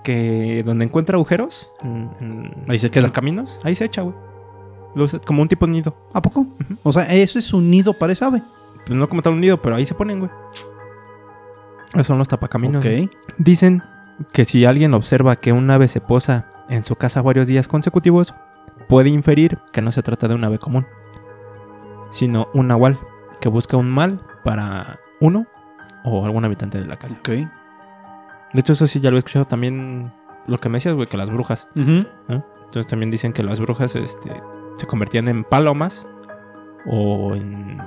[0.03, 3.07] Que donde encuentra agujeros en, en- Ahí se queda.
[3.07, 4.15] en caminos, ahí se echa, güey.
[5.27, 5.95] Como un tipo de nido.
[6.13, 6.47] ¿A poco?
[6.83, 8.43] O sea, eso es un nido para esa ave.
[8.87, 10.31] Pues no como tal un nido, pero ahí se ponen, güey.
[11.95, 12.85] Esos son los tapacaminos.
[13.39, 13.83] Dicen
[14.33, 18.35] que si alguien observa que un ave se posa en su casa varios días consecutivos,
[18.89, 20.87] puede inferir que no se trata de un ave común,
[22.13, 23.01] sino un nahual
[23.41, 25.47] que busca un mal para uno
[26.05, 27.17] o algún habitante de la casa.
[27.19, 27.29] Ok.
[27.29, 27.49] De
[28.61, 30.13] hecho, eso sí ya lo he escuchado también
[30.47, 31.69] lo que me decías, güey, que las brujas.
[31.75, 34.31] Entonces también dicen que las brujas este,
[34.77, 36.07] se convertían en palomas
[36.87, 37.79] o en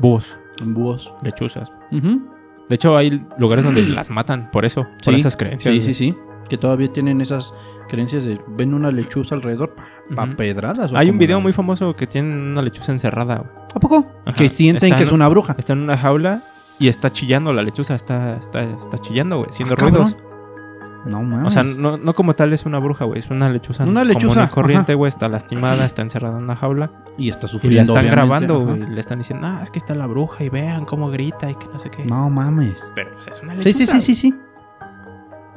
[0.00, 1.12] búhos, En búhos.
[1.22, 1.72] lechuzas.
[1.90, 5.74] De hecho, hay lugares donde las matan por eso, por Sí, esas creencias.
[5.74, 6.16] Sí, sí, sí.
[6.48, 7.54] Que todavía tienen esas
[7.88, 9.74] creencias de ven una lechuza alrededor
[10.10, 10.36] Ujú.
[10.36, 10.92] pedradas.
[10.92, 13.36] o Hay un video la- muy famoso que tiene una lechuza encerrada.
[13.38, 13.50] güey.
[13.74, 14.06] ¿A poco?
[14.26, 14.36] Ajá.
[14.36, 15.54] Que sienten Está que en- es una bruja.
[15.58, 16.42] Está en una jaula
[16.78, 19.94] y está chillando la lechuza, está, está, está chillando, güey, haciendo Ah, cabrón.
[20.02, 20.16] ruidos.
[21.06, 21.46] No mames.
[21.46, 23.84] O sea, no, no como tal es una bruja, güey, es una lechuza.
[23.84, 26.92] Una común lechuza, y corriente, güey, está lastimada, está encerrada en una jaula.
[27.18, 27.92] y está Y la sufriendo.
[27.92, 28.64] están obviamente, grabando, ajá.
[28.64, 28.94] güey.
[28.94, 31.66] Le están diciendo, ah, es que está la bruja y vean cómo grita y que
[31.66, 32.04] no sé qué.
[32.06, 32.90] No mames.
[32.94, 33.92] Pero pues, es una Sí, lechuza.
[33.92, 34.34] sí, sí, sí, sí.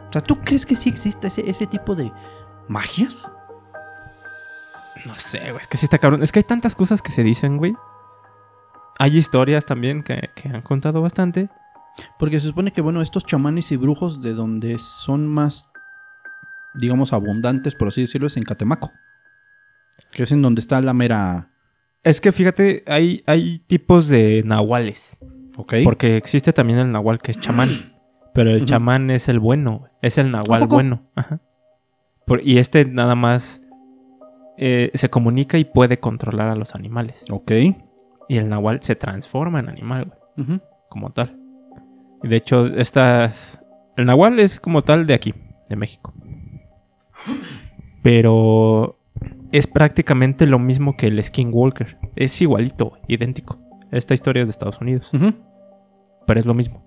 [0.10, 2.12] O sea, ¿tú crees que sí existe ese, ese tipo de
[2.68, 3.32] magias?
[5.06, 6.24] No sé, güey, es que sí está cabrón.
[6.24, 7.74] Es que hay tantas cosas que se dicen, güey.
[9.00, 11.50] Hay historias también que, que han contado bastante.
[12.20, 15.68] Porque se supone que, bueno, estos chamanes y brujos de donde son más,
[16.76, 18.92] digamos, abundantes, por así decirlo, es en Catemaco.
[20.12, 21.52] Que es en donde está la mera...
[22.04, 25.18] Es que fíjate, hay, hay tipos de nahuales.
[25.58, 25.76] Ok.
[25.84, 27.70] Porque existe también el nahual que es chamán.
[28.34, 29.90] Pero el chamán es el bueno.
[30.02, 31.10] Es el ¿A nahual bueno.
[31.16, 31.42] Ajá.
[32.28, 33.62] Por- y este nada más
[34.58, 37.26] eh, se comunica y puede controlar a los animales.
[37.30, 37.52] Ok.
[38.30, 41.40] Y el nahual se transforma en animal, güey, como tal.
[42.24, 43.64] De hecho, estas.
[43.96, 45.34] El nahual es como tal de aquí,
[45.70, 46.14] de México.
[48.04, 49.00] Pero
[49.52, 51.98] es prácticamente lo mismo que el Skinwalker.
[52.16, 53.60] Es igualito, idéntico.
[53.92, 55.12] Esta historia es de Estados Unidos.
[56.26, 56.84] Pero es lo mismo.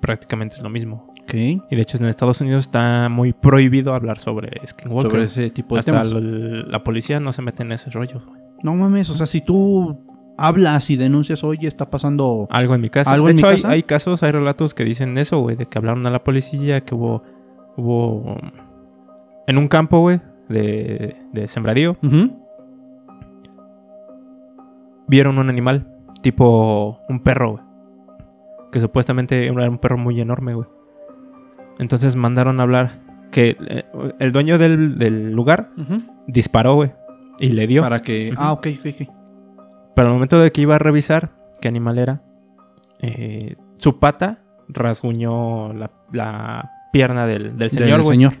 [0.00, 1.12] Prácticamente es lo mismo.
[1.34, 5.10] Y de hecho en Estados Unidos está muy prohibido hablar sobre Skinwalker.
[5.10, 6.12] Sobre ese tipo de Hasta temas.
[6.12, 8.22] el- la policía no se mete en ese rollo.
[8.26, 8.40] güey.
[8.62, 9.98] No mames, o sea, si tú
[10.38, 12.46] hablas y denuncias, oye, está pasando...
[12.50, 13.12] Algo en mi casa.
[13.12, 13.68] ¿Algo de en hecho, hay- casa?
[13.70, 16.94] Hay, casos, hay relatos que dicen eso, güey, de que hablaron a la policía, que
[16.94, 17.22] hubo...
[17.76, 18.36] Hubo...
[19.46, 21.96] En un campo, güey, de, de sembradío,
[25.06, 25.86] vieron un animal,
[26.22, 27.64] tipo un perro, güey.
[28.72, 30.66] Que supuestamente era un perro muy enorme, güey.
[31.78, 33.84] Entonces mandaron a hablar que eh,
[34.20, 35.70] el dueño del, del lugar
[36.26, 36.92] disparó, güey.
[37.40, 37.82] Y le dio.
[37.82, 38.32] Para que.
[38.36, 39.08] Ah, ok, ok, ok.
[39.96, 42.22] Pero al momento de que iba a revisar qué animal era,
[43.00, 48.16] eh, su pata rasguñó la, la pierna del, del señor, güey.
[48.16, 48.32] señor.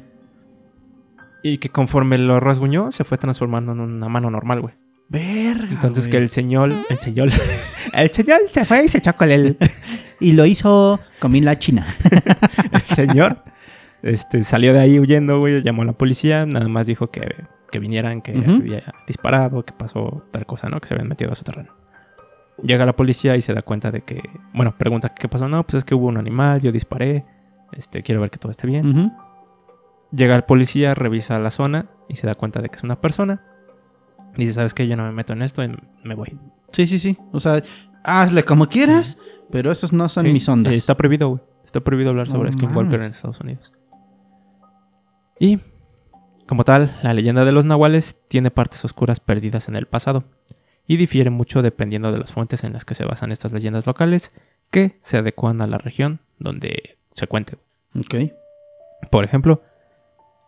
[1.42, 4.74] Y que conforme lo rasguñó, se fue transformando en una mano normal, güey.
[5.08, 5.68] Verga.
[5.70, 7.28] Entonces que el señor, el señor,
[7.92, 9.58] el señor se fue y se echó con él.
[10.20, 11.86] Y lo hizo con la china.
[12.72, 13.42] El señor
[14.02, 17.34] este, salió de ahí huyendo, güey, llamó a la policía, nada más dijo que,
[17.70, 18.52] que vinieran, que Ujú.
[18.56, 20.78] había disparado, que pasó tal cosa, ¿no?
[20.80, 21.72] Que se habían metido a su terreno.
[22.62, 24.22] Llega la policía y se da cuenta de que,
[24.52, 27.24] bueno, pregunta qué pasó, no, pues es que hubo un animal, yo disparé,
[27.72, 28.86] este, quiero ver que todo esté bien.
[28.86, 29.12] Ujú.
[30.12, 33.42] Llega el policía, revisa la zona y se da cuenta de que es una persona.
[34.36, 34.86] Dice, ¿sabes qué?
[34.86, 35.74] Yo no me meto en esto y
[36.04, 36.38] me voy.
[36.72, 37.16] Sí, sí, sí.
[37.32, 37.62] O sea,
[38.04, 39.18] hazle como quieras,
[39.54, 40.72] pero esos no son Sí, mis ondas.
[40.72, 41.40] eh, Está prohibido, güey.
[41.64, 43.72] Está prohibido hablar sobre Skinwalker en Estados Unidos.
[45.38, 45.60] Y,
[46.48, 50.24] como tal, la leyenda de los nahuales tiene partes oscuras perdidas en el pasado.
[50.88, 54.32] Y difiere mucho dependiendo de las fuentes en las que se basan estas leyendas locales,
[54.72, 57.56] que se adecuan a la región donde se cuente.
[57.96, 58.32] Ok.
[59.10, 59.62] Por ejemplo,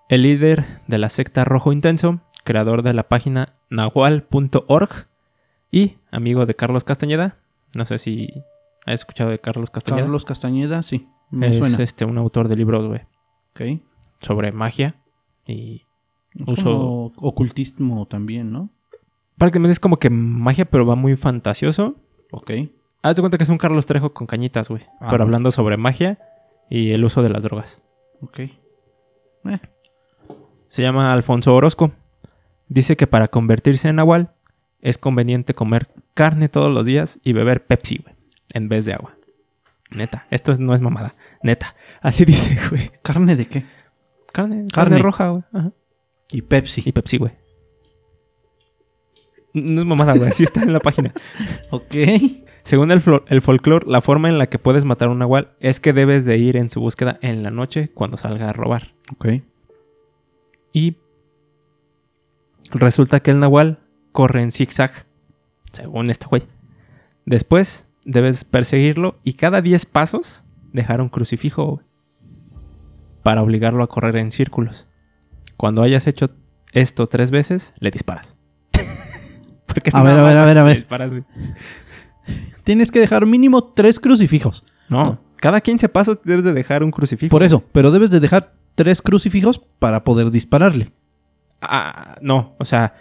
[0.09, 5.07] el líder de la secta Rojo Intenso, creador de la página nahual.org
[5.71, 7.37] y amigo de Carlos Castañeda,
[7.75, 8.43] no sé si
[8.87, 10.03] has escuchado de Carlos Castañeda.
[10.03, 11.09] Carlos Castañeda, sí.
[11.31, 11.83] Me es suena.
[11.83, 13.01] este un autor de libros, güey,
[13.51, 13.83] Ok.
[14.23, 15.03] sobre magia
[15.47, 15.83] y
[16.35, 18.71] Es uso como ocultismo también, ¿no?
[19.39, 21.97] prácticamente es como que magia, pero va muy fantasioso.
[22.33, 22.51] Ok.
[23.03, 25.77] Haz de cuenta que es un Carlos Trejo con cañitas, güey, Ah, pero hablando sobre
[25.77, 26.19] magia
[26.71, 27.83] y el uso de las drogas.
[28.23, 28.39] Ok.
[28.41, 28.53] Eh,
[30.69, 31.93] Se llama Alfonso Orozco.
[32.69, 34.35] Dice que para convertirse en nahual
[34.81, 38.16] es conveniente comer carne todos los días y beber Pepsi, güey,
[38.53, 39.17] en vez de agua.
[39.91, 41.15] Neta, esto es- no es mamada.
[41.43, 42.91] Neta, así dice, güey.
[43.03, 43.65] ¿Carne de qué?
[44.33, 44.99] Carne, carne, Carne.
[44.99, 45.43] roja, güey.
[45.53, 45.73] Ajá.
[46.31, 46.83] Y Pepsi.
[46.85, 47.33] Y Pepsi, güey.
[49.55, 50.29] No es mamada, güey.
[50.29, 51.13] Así está en la página.
[51.71, 51.95] Ok.
[52.63, 55.93] Según el folclore, la forma en la que puedes matar a un nahual es que
[55.93, 58.93] debes de ir en su búsqueda en la noche cuando salga a robar.
[59.15, 59.27] Ok.
[60.73, 60.97] Y
[62.73, 63.79] resulta que el nahual
[64.11, 65.07] corre en zigzag,
[65.71, 66.43] según este güey.
[67.25, 71.83] Después debes perseguirlo y cada 10 pasos dejar un crucifijo
[73.23, 74.89] para obligarlo a correr en círculos.
[75.57, 76.31] Cuando hayas hecho
[76.73, 78.39] esto tres veces, le disparas.
[79.67, 81.25] Porque A ver, a ver, a ver, a ver.
[82.65, 84.65] Tienes que dejar mínimo tres crucifijos.
[84.89, 87.31] No, cada 15 pasos debes de dejar un crucifijo.
[87.31, 90.93] Por eso, pero debes de dejar tres crucifijos para poder dispararle.
[91.61, 92.95] Ah, no, o sea,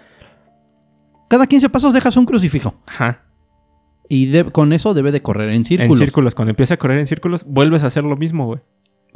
[1.30, 2.82] Cada 15 pasos dejas un crucifijo.
[2.86, 3.25] ajá.
[4.10, 6.00] Y de- con eso debe de correr en En círculos.
[6.00, 6.36] círculos.
[6.36, 8.60] Cuando empieza a correr en círculos, vuelves a hacer lo mismo, güey.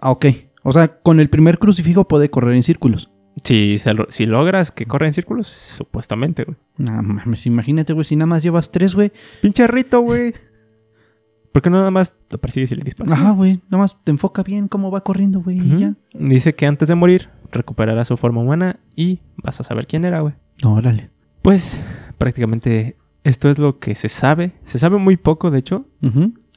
[0.02, 0.26] Ah, ok.
[0.64, 3.12] O sea, con el primer crucifijo puede correr en círculos.
[3.44, 3.76] Si,
[4.10, 6.58] si logras que corra en círculos, supuestamente, güey.
[6.78, 9.12] No mames, imagínate, güey, si nada más llevas tres, güey.
[9.42, 10.34] Pinche rito, güey.
[11.54, 13.14] ¿Por qué no nada más lo persigues y le disparas?
[13.14, 13.62] Ajá, güey.
[13.70, 15.58] Nada más te enfoca bien cómo va corriendo, güey.
[15.58, 15.80] y Ujú.
[15.80, 15.94] ya.
[16.14, 20.20] Dice que antes de morir recuperará su forma humana y vas a saber quién era,
[20.20, 20.34] güey.
[20.64, 21.10] No, órale.
[21.42, 21.80] Pues
[22.18, 22.98] prácticamente
[23.30, 24.54] esto es lo que se sabe.
[24.64, 25.86] Se sabe muy poco, de hecho.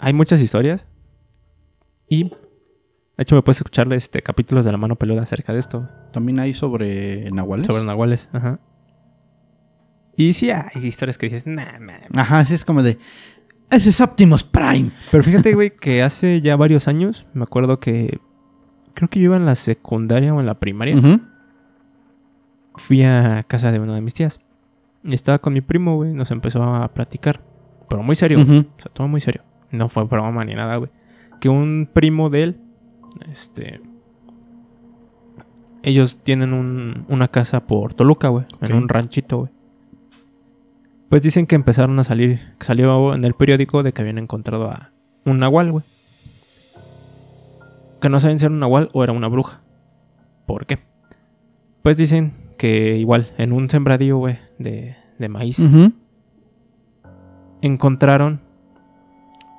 [0.00, 0.88] Hay muchas historias.
[2.08, 5.88] Y de hecho me puedes escuchar este, capítulos de la mano peluda acerca de esto.
[6.12, 7.66] También hay sobre nahuales.
[7.66, 8.28] Sobre nahuales.
[8.32, 8.58] Ajá.
[10.16, 12.00] Y sí hay historias que dices, nah, nah.
[12.14, 12.98] Ajá, sí es como de.
[13.70, 14.90] Ese es Optimus Prime.
[15.10, 18.18] Pero fíjate, güey, que hace ya varios años, me acuerdo que
[18.94, 21.20] creo que yo iba en la secundaria o en la primaria.
[22.74, 24.40] Fui a casa de una de mis tías.
[25.04, 26.12] Y estaba con mi primo, güey.
[26.12, 27.40] Nos empezó a platicar.
[27.88, 28.44] Pero muy serio.
[28.44, 28.58] güey.
[28.60, 28.68] Ujú.
[28.78, 29.42] O sea, todo muy serio.
[29.70, 30.90] No fue broma ni nada, güey.
[31.40, 32.60] Que un primo de él,
[33.30, 33.80] este...
[35.82, 38.44] Ellos tienen un- una casa por Toluca, güey.
[38.60, 39.50] En un ranchito, güey.
[41.08, 42.40] Pues dicen que empezaron a salir...
[42.58, 44.92] Que salió en el periódico de que habían encontrado a
[45.24, 45.84] un nahual, güey.
[48.00, 49.60] Que no saben si era un nahual o era una bruja.
[50.46, 50.78] ¿Por qué?
[51.82, 55.58] Pues dicen que igual en un sembradío, güey, de, de maíz
[57.60, 58.40] encontraron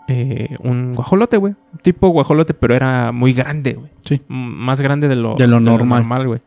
[0.08, 1.56] eh, un guajolote, güey.
[1.82, 3.90] Tipo guajolote, pero era muy grande, güey.
[4.02, 4.22] Sí.
[4.30, 6.28] M- Más grande de lo, De lo normal.
[6.28, 6.42] güey.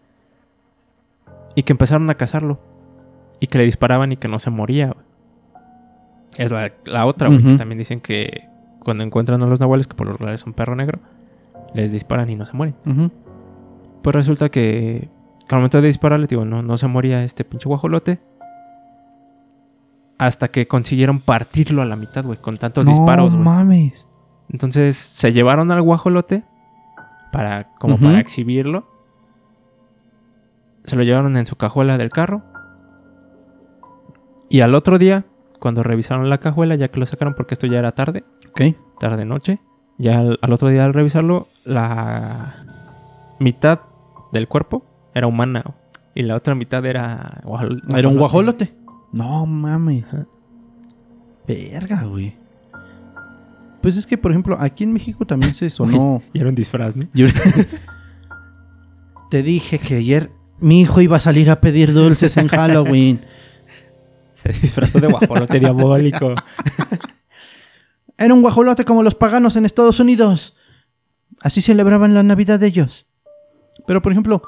[1.54, 2.60] Y que empezaron a cazarlo.
[3.40, 5.06] Y que le disparaban y que no se moría, güey.
[6.36, 7.42] Es la, la otra, güey.
[7.42, 7.56] que.
[7.56, 8.46] También dicen que
[8.80, 10.98] cuando encuentran a los nahuales, que por lo regular es un perro negro,
[11.74, 12.74] les disparan y no se mueren.
[14.02, 15.08] Pues resulta que,
[15.48, 18.18] que al momento de dispararle, digo, no, no se moría este pinche guajolote.
[20.18, 23.44] Hasta que consiguieron partirlo a la mitad, güey, con tantos disparos, No güey.
[23.56, 24.08] mames.
[24.50, 26.44] Entonces se llevaron al guajolote
[27.32, 28.88] para, como para exhibirlo.
[30.84, 32.42] Se lo llevaron en su cajuela del carro.
[34.48, 35.24] Y al otro día,
[35.58, 38.76] cuando revisaron la cajuela, ya que lo sacaron porque esto ya era tarde, Ok.
[39.00, 39.60] tarde noche,
[39.98, 42.54] ya al, al otro día al revisarlo, la
[43.40, 43.80] mitad
[44.32, 45.64] del cuerpo era humana
[46.14, 48.74] y la otra mitad era guajol- Era un guajolote.
[49.12, 50.14] No mames.
[50.14, 50.26] Ajá.
[51.46, 52.36] Verga, güey.
[53.80, 56.22] Pues es que, por ejemplo, aquí en México también se sonó.
[56.32, 57.06] Y era un disfraz, ¿no?
[59.30, 63.20] Te dije que ayer mi hijo iba a salir a pedir dulces en Halloween.
[64.34, 66.34] Se disfrazó de guajolote diabólico.
[68.18, 70.56] Era un guajolote como los paganos en Estados Unidos.
[71.40, 73.06] Así celebraban la Navidad de ellos.
[73.86, 74.42] Pero, por ejemplo,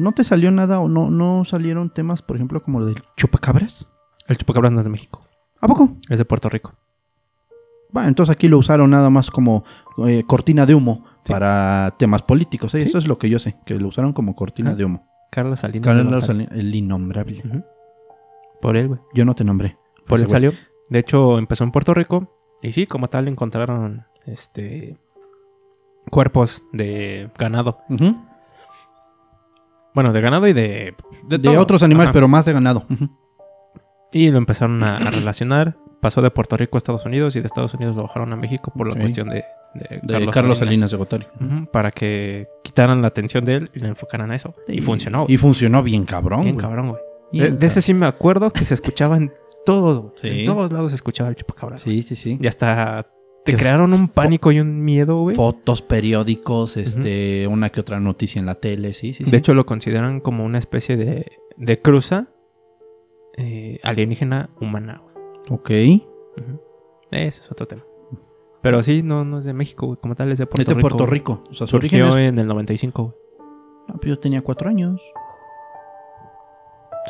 [0.00, 3.88] ¿no te salió nada o no, no salieron temas, por ejemplo, como lo del chupacabras?
[4.26, 5.22] El chupacabras no es de México,
[5.60, 5.96] ¿A poco?
[6.08, 6.74] es de Puerto Rico.
[7.92, 9.64] Bueno, entonces aquí lo usaron nada más como
[10.06, 11.32] eh, cortina de humo Sí.
[11.32, 12.74] para temas políticos.
[12.74, 12.80] ¿eh?
[12.80, 12.86] Sí.
[12.86, 14.74] Eso es lo que yo sé, que lo usaron como cortina Ah.
[14.74, 15.06] de humo.
[15.30, 15.96] Carlos Salinas.
[15.96, 16.24] Carlos.
[16.24, 17.42] Salinas, el innombrable.
[18.62, 19.00] Por él, güey.
[19.14, 19.76] Yo no te nombré.
[20.06, 20.30] Por él güey.
[20.32, 20.52] salió.
[20.88, 22.32] De hecho, empezó en Puerto Rico.
[22.62, 24.98] Y sí, como tal, encontraron este
[26.10, 27.78] cuerpos de ganado.
[27.88, 28.16] Ujú.
[29.94, 30.94] Bueno, de ganado y de.
[31.28, 32.14] De, otros animales, Ajá.
[32.14, 32.86] pero más de ganado.
[34.12, 35.78] Y lo empezaron a, a relacionar.
[36.00, 38.72] Pasó de Puerto Rico a Estados Unidos y de Estados Unidos lo bajaron a México
[38.74, 41.26] por la cuestión de, de De Carlos, Salinas de Gotari.
[41.72, 44.54] Para que quitaran la atención de él y le enfocaran a eso.
[44.66, 45.26] Y funcionó.
[45.28, 46.42] Y funcionó bien cabrón.
[46.42, 46.96] Bien cabrón,
[47.32, 47.50] güey.
[47.50, 49.32] De ese sí me acuerdo que se escuchaba en
[49.64, 50.14] todo.
[50.16, 50.40] Sí.
[50.40, 51.82] En todos lados se escuchaba el chupacabras.
[51.82, 52.38] Sí, sí, sí.
[52.40, 53.06] Y hasta
[53.44, 55.34] te crearon un pánico y un miedo, güey.
[55.34, 59.30] Fotos, periódicos, este, una que otra noticia en la tele, sí, sí, sí.
[59.30, 62.32] De hecho, lo consideran como una especie de, de cruza
[63.36, 65.02] eh, alienígena humana.
[65.02, 65.14] güey.
[65.48, 65.70] ok.
[67.10, 67.84] Ese es otro tema.
[68.62, 69.98] Pero sí, no, no es de México, güey.
[69.98, 70.88] Como tal, es de Puerto es de Rico.
[70.88, 71.06] Puerto.
[71.06, 71.42] Rico.
[71.50, 72.14] O sea, su origen es...
[72.16, 73.14] en el 95, güey.
[73.88, 75.00] Ah, pues yo tenía cuatro años.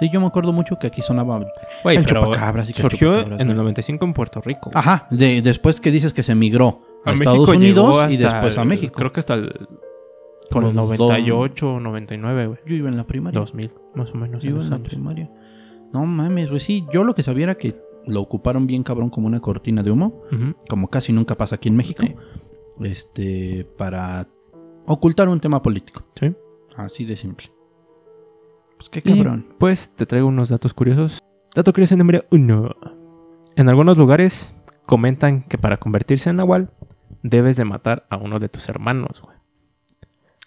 [0.01, 1.47] Sí, yo me acuerdo mucho que aquí sonaba
[1.85, 4.71] Güey, el chupacabras y que surgió chupacabras, en el 95 en Puerto Rico.
[4.75, 8.59] Ajá, de, después que dices que se migró a, A Estados México Unidos y después
[8.59, 8.95] a el- México.
[8.97, 9.69] Creo que hasta el
[10.51, 12.59] Con el 98 o 99, güey.
[12.67, 13.39] Yo iba en la primaria.
[13.39, 14.43] 2000, más o menos.
[14.43, 14.89] Yo iba en la años.
[14.89, 15.31] primaria.
[15.93, 16.61] No mames, güey.
[16.61, 19.91] Sí, yo lo que sabía era que lo ocuparon bien cabrón como una cortina de
[19.91, 20.23] humo.
[20.69, 22.03] Como casi nunca pasa aquí en México.
[22.05, 22.15] Sí.
[22.83, 24.27] Este, para
[24.87, 26.05] ocultar un tema político.
[26.19, 26.35] Sí.
[26.75, 27.53] Así de simple.
[28.81, 29.45] Pues qué Y, cabrón.
[29.59, 31.19] pues te traigo unos datos curiosos.
[31.55, 32.75] Dato curioso número uno.
[33.57, 34.55] En algunos lugares
[34.87, 36.73] comentan que para convertirse en Nahual
[37.23, 39.37] debes de matar a uno de tus hermanos, güey.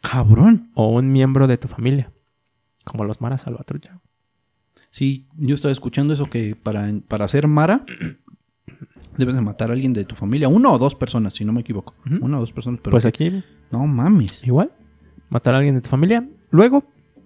[0.02, 0.72] Cabrón.
[0.74, 2.12] O un miembro de tu familia.
[2.84, 4.02] Como los maras salvatrucha.
[4.89, 7.86] Sí, yo estaba escuchando eso que para, para ser Mara
[9.17, 10.48] debes de matar a alguien de tu familia.
[10.50, 11.93] Una o dos personas, si no me equivoco.
[12.19, 12.80] Una o dos personas.
[12.84, 14.43] Pero Pues aquí No mames.
[14.43, 14.72] igual.
[15.30, 16.28] Matar a alguien de tu familia.
[16.50, 16.84] Luego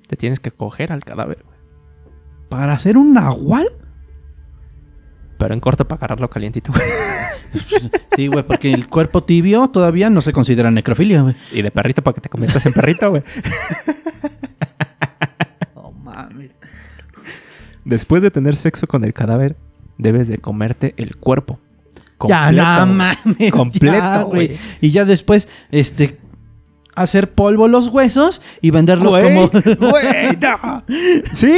[0.08, 1.58] te tienes que coger al cadáver, güey.
[2.50, 3.68] ¿Para hacer un nahual?
[5.38, 6.84] Pero en corto para agarrarlo calientito, güey.
[8.16, 11.36] Sí, güey, porque el cuerpo tibio todavía no se considera necrofilia, güey.
[11.52, 13.24] Y de perrito para que te conviertas en perrito, güey.
[15.76, 16.52] No mames.
[17.86, 19.56] Después de tener sexo con el cadáver,
[19.98, 21.60] debes de comerte el cuerpo.
[22.28, 23.52] Ya, no mames.
[23.52, 24.58] Completo, güey.
[24.82, 26.18] Y ya después, este,
[27.02, 29.50] hacer polvo los huesos y venderlos Güey, como.
[29.50, 30.84] güey, no.
[31.34, 31.54] Sí.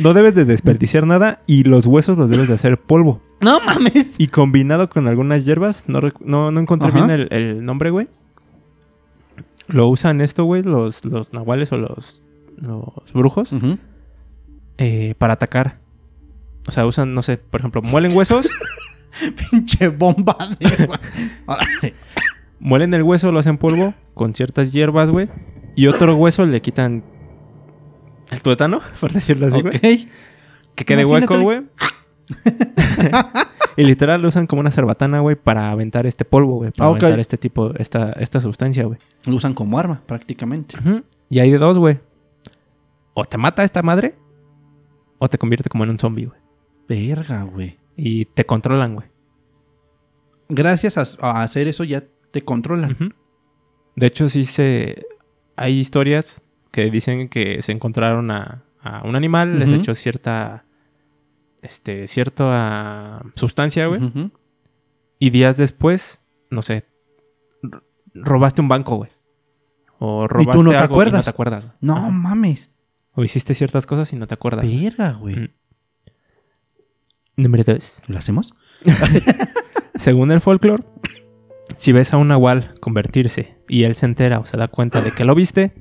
[0.00, 3.20] No debes de desperdiciar nada y los huesos los debes de hacer polvo.
[3.40, 4.18] no mames.
[4.20, 6.98] Y combinado con algunas hierbas, no, no, no encontré Ajá.
[6.98, 8.08] bien el, el nombre, güey.
[9.66, 12.22] Lo usan esto, güey, los, los nahuales o los,
[12.56, 13.50] los brujos,
[14.78, 15.78] eh, para atacar.
[16.66, 18.48] O sea, usan, no sé, por ejemplo, muelen huesos,
[19.50, 20.88] Pinche bomba de.
[22.60, 25.28] Muelen el hueso, lo hacen polvo con ciertas hierbas, güey.
[25.76, 27.04] Y otro hueso le quitan
[28.30, 29.76] el tuétano, por decirlo así, güey.
[29.76, 30.08] ok.
[30.74, 31.62] Que quede hueco, güey.
[33.76, 36.70] y literal lo usan como una cerbatana, güey, para aventar este polvo, güey.
[36.72, 38.98] Para Ah, aventar este tipo, esta, esta sustancia, güey.
[39.26, 40.76] Lo usan como arma, prácticamente.
[41.30, 42.00] Y hay de dos, güey.
[43.14, 44.14] O te mata esta madre,
[45.18, 46.40] o te convierte como en un zombie, güey.
[46.88, 47.78] Verga, güey.
[47.96, 49.08] Y te controlan, güey.
[50.48, 52.96] Gracias a, a hacer eso ya te controlan.
[53.96, 55.06] De hecho, sí se.
[55.56, 60.64] Hay historias que dicen que se encontraron a, a un animal, les echó cierta.
[61.62, 64.30] Este, cierta sustancia, güey.
[65.18, 66.86] Y días después, no sé,
[68.14, 69.10] robaste un banco, güey.
[69.98, 71.14] O robaste tú no te algo y acuerdas.
[71.18, 71.64] no te acuerdas.
[71.64, 71.76] güey.
[71.80, 72.10] No Ajá.
[72.10, 72.76] mames.
[73.14, 74.64] O hiciste ciertas cosas y no te acuerdas.
[74.64, 75.34] Verga, güey.
[75.34, 75.48] Mm.
[77.36, 78.02] Número 2.
[78.06, 78.54] ¿Lo hacemos?
[79.96, 80.84] Según el folclore,
[81.76, 85.12] si ves a un nahual convertirse y él se entera o se da cuenta de
[85.12, 85.72] que lo viste,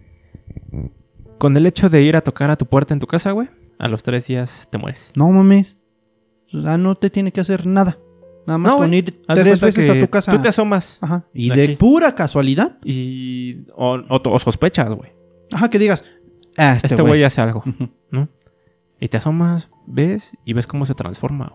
[1.37, 3.87] con el hecho de ir a tocar a tu puerta en tu casa, güey, a
[3.87, 5.11] los tres días te mueres.
[5.15, 5.77] No mames.
[6.53, 7.97] O sea, no te tiene que hacer nada.
[8.47, 10.31] Nada más No, con ir tres veces a tu casa.
[10.31, 11.25] Tú te asomas Ajá.
[11.33, 12.77] Y de pura casualidad.
[12.83, 13.65] y.
[13.75, 15.11] O, o- o sospechas, güey.
[15.51, 16.05] Ajá, que digas.
[16.57, 17.23] Ah, este, Este güey.
[17.23, 17.63] hace algo.
[18.11, 18.29] ¿no?
[18.99, 21.53] Y te asomas, ves y ves cómo se transforma.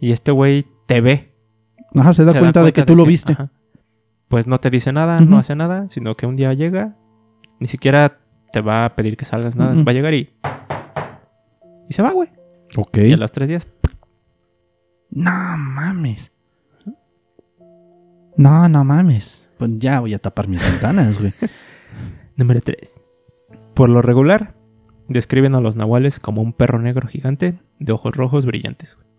[0.00, 1.34] Y este güey te ve.
[1.94, 3.32] Ajá, se da se cuenta de que tú lo viste.
[3.34, 3.52] ajá,
[4.30, 6.96] pues no te dice nada, no hace nada, sino que un día llega,
[7.58, 8.20] ni siquiera
[8.52, 10.30] te va a pedir que salgas nada, va a llegar y.
[11.88, 12.28] Y se va, güey.
[12.76, 12.98] Ok.
[12.98, 13.66] Y a los tres días,
[15.10, 16.32] No mames.
[18.36, 19.50] No, no mames.
[19.58, 21.32] Pues ya voy a tapar mis ventanas, güey.
[22.36, 23.02] número 3.
[23.74, 24.54] Por lo regular,
[25.08, 28.94] describen a los nahuales como un perro negro gigante de ojos rojos brillantes.
[28.94, 29.09] güey.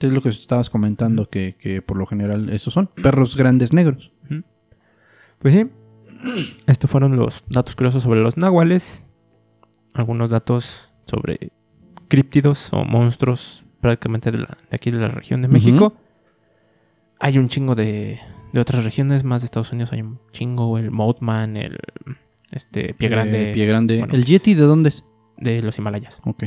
[0.00, 4.12] Es lo que estabas comentando, que, que por lo general esos son perros grandes negros.
[5.38, 5.70] Pues sí,
[6.66, 9.06] estos fueron los datos curiosos sobre los nahuales.
[9.94, 11.52] Algunos datos sobre
[12.08, 15.48] críptidos o monstruos prácticamente de, la- de aquí de la región de.
[15.48, 15.94] México.
[17.18, 18.20] Hay un chingo de,
[18.52, 21.78] de otras regiones, más de Estados Unidos hay un chingo, el Mothman, el
[22.50, 23.98] este, Pie Grande Eh, pie grande.
[24.00, 25.04] Bueno, ¿El pues- Yeti de dónde es?
[25.38, 26.20] de los Himalayas.
[26.24, 26.44] Ok.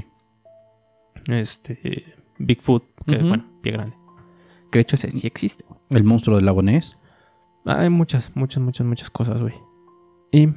[1.27, 2.03] Este,
[2.39, 3.27] Bigfoot, que Ujú.
[3.27, 3.95] bueno, Pie Grande.
[4.71, 5.65] Que de hecho ese sí existe.
[5.89, 6.97] El monstruo del lago Ness.
[7.65, 9.53] Hay muchas, muchas, muchas, muchas cosas, güey.
[10.31, 10.49] Y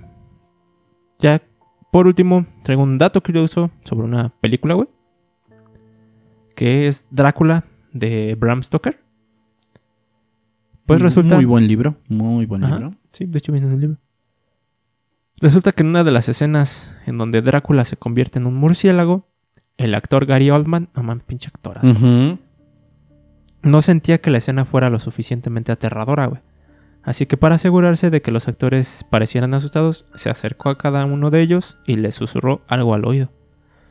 [1.18, 1.42] ya,
[1.90, 4.88] por último, traigo un dato curioso sobre una película, güey.
[6.54, 9.02] Que es Drácula de Bram Stoker.
[10.86, 11.36] Pues resulta...
[11.36, 11.96] Muy buen libro.
[12.08, 12.94] Muy buen Ajá, libro.
[13.10, 13.98] Sí, de hecho viene en el libro.
[15.40, 19.26] Resulta que en una de las escenas en donde Drácula se convierte en un murciélago,
[19.76, 21.94] el actor Gary Oldman, no mames, pinche actorazo,
[23.62, 26.40] no sentía que la escena fuera lo suficientemente aterradora, güey.
[27.04, 31.30] Así que para asegurarse de que los actores parecieran asustados, se acercó a cada uno
[31.30, 33.30] de ellos y les susurró algo al oído.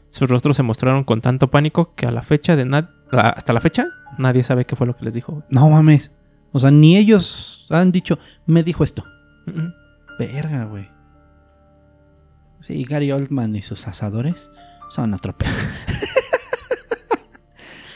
[0.09, 3.88] Sus rostros se mostraron con tanto pánico que a la fecha de hasta la fecha
[4.17, 5.34] nadie sabe qué fue lo que les dijo.
[5.34, 5.45] güey.
[5.49, 6.13] No mames.
[6.51, 9.05] O sea, ni ellos han dicho, me dijo esto.
[10.19, 10.89] Verga, güey.
[12.59, 14.51] Sí, Gary Oldman y sus asadores
[14.91, 15.51] son otro pedo.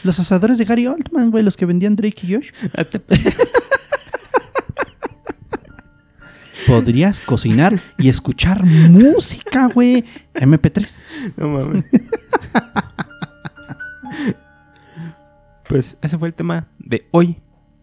[0.02, 2.52] los asadores de Gary Oldman, güey, los que vendían Drake y Josh.
[6.66, 10.04] Podrías cocinar y escuchar música, güey.
[10.34, 11.02] MP3.
[11.36, 11.84] No mames.
[15.68, 17.42] pues ese fue el tema de hoy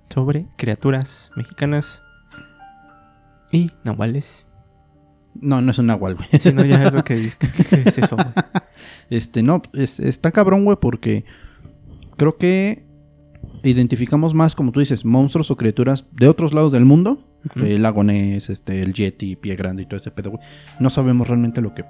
[0.10, 2.02] sobre criaturas mexicanas
[3.52, 4.43] y nahuales.
[5.42, 6.28] No, no es un nahual, güey.
[6.40, 8.28] Sí, no, ya es lo que ¿qué, qué es eso, güey?
[9.10, 11.26] Este, no, es- está cabrón, güey, porque
[12.18, 12.86] creo que
[13.64, 17.18] identificamos más, como tú dices, monstruos o criaturas de otros lados del mundo.
[17.56, 20.44] El lago Ness, este, el Yeti, Pie Grande y todo ese pedo, güey.
[20.80, 21.84] No sabemos realmente lo que...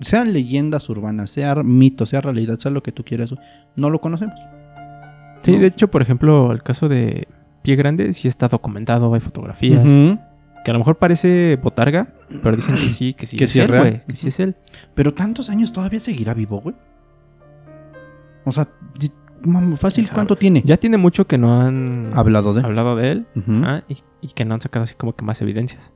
[0.00, 3.32] Sean leyendas urbanas, sea mito, sea realidad, sea lo que tú quieras,
[3.76, 4.34] no lo conocemos.
[5.42, 5.58] Sí, ¿no?
[5.60, 7.28] de hecho, por ejemplo, el caso de
[7.62, 9.84] Pie Grande sí está documentado, hay fotografías.
[9.84, 12.12] Que a lo mejor parece botarga,
[12.42, 14.04] pero dicen que sí, que sí, Que es sí es él, real.
[14.08, 14.56] Que sí es él.
[14.94, 16.74] Pero tantos años todavía seguirá vivo, güey.
[18.44, 18.68] O sea,
[19.76, 20.08] fácil.
[20.12, 20.62] ¿cuánto tiene?
[20.64, 22.62] Ya tiene mucho que no han Hablado de.
[22.62, 23.26] hablado de él
[23.64, 25.94] ah, y, y que no han sacado así como que más evidencias.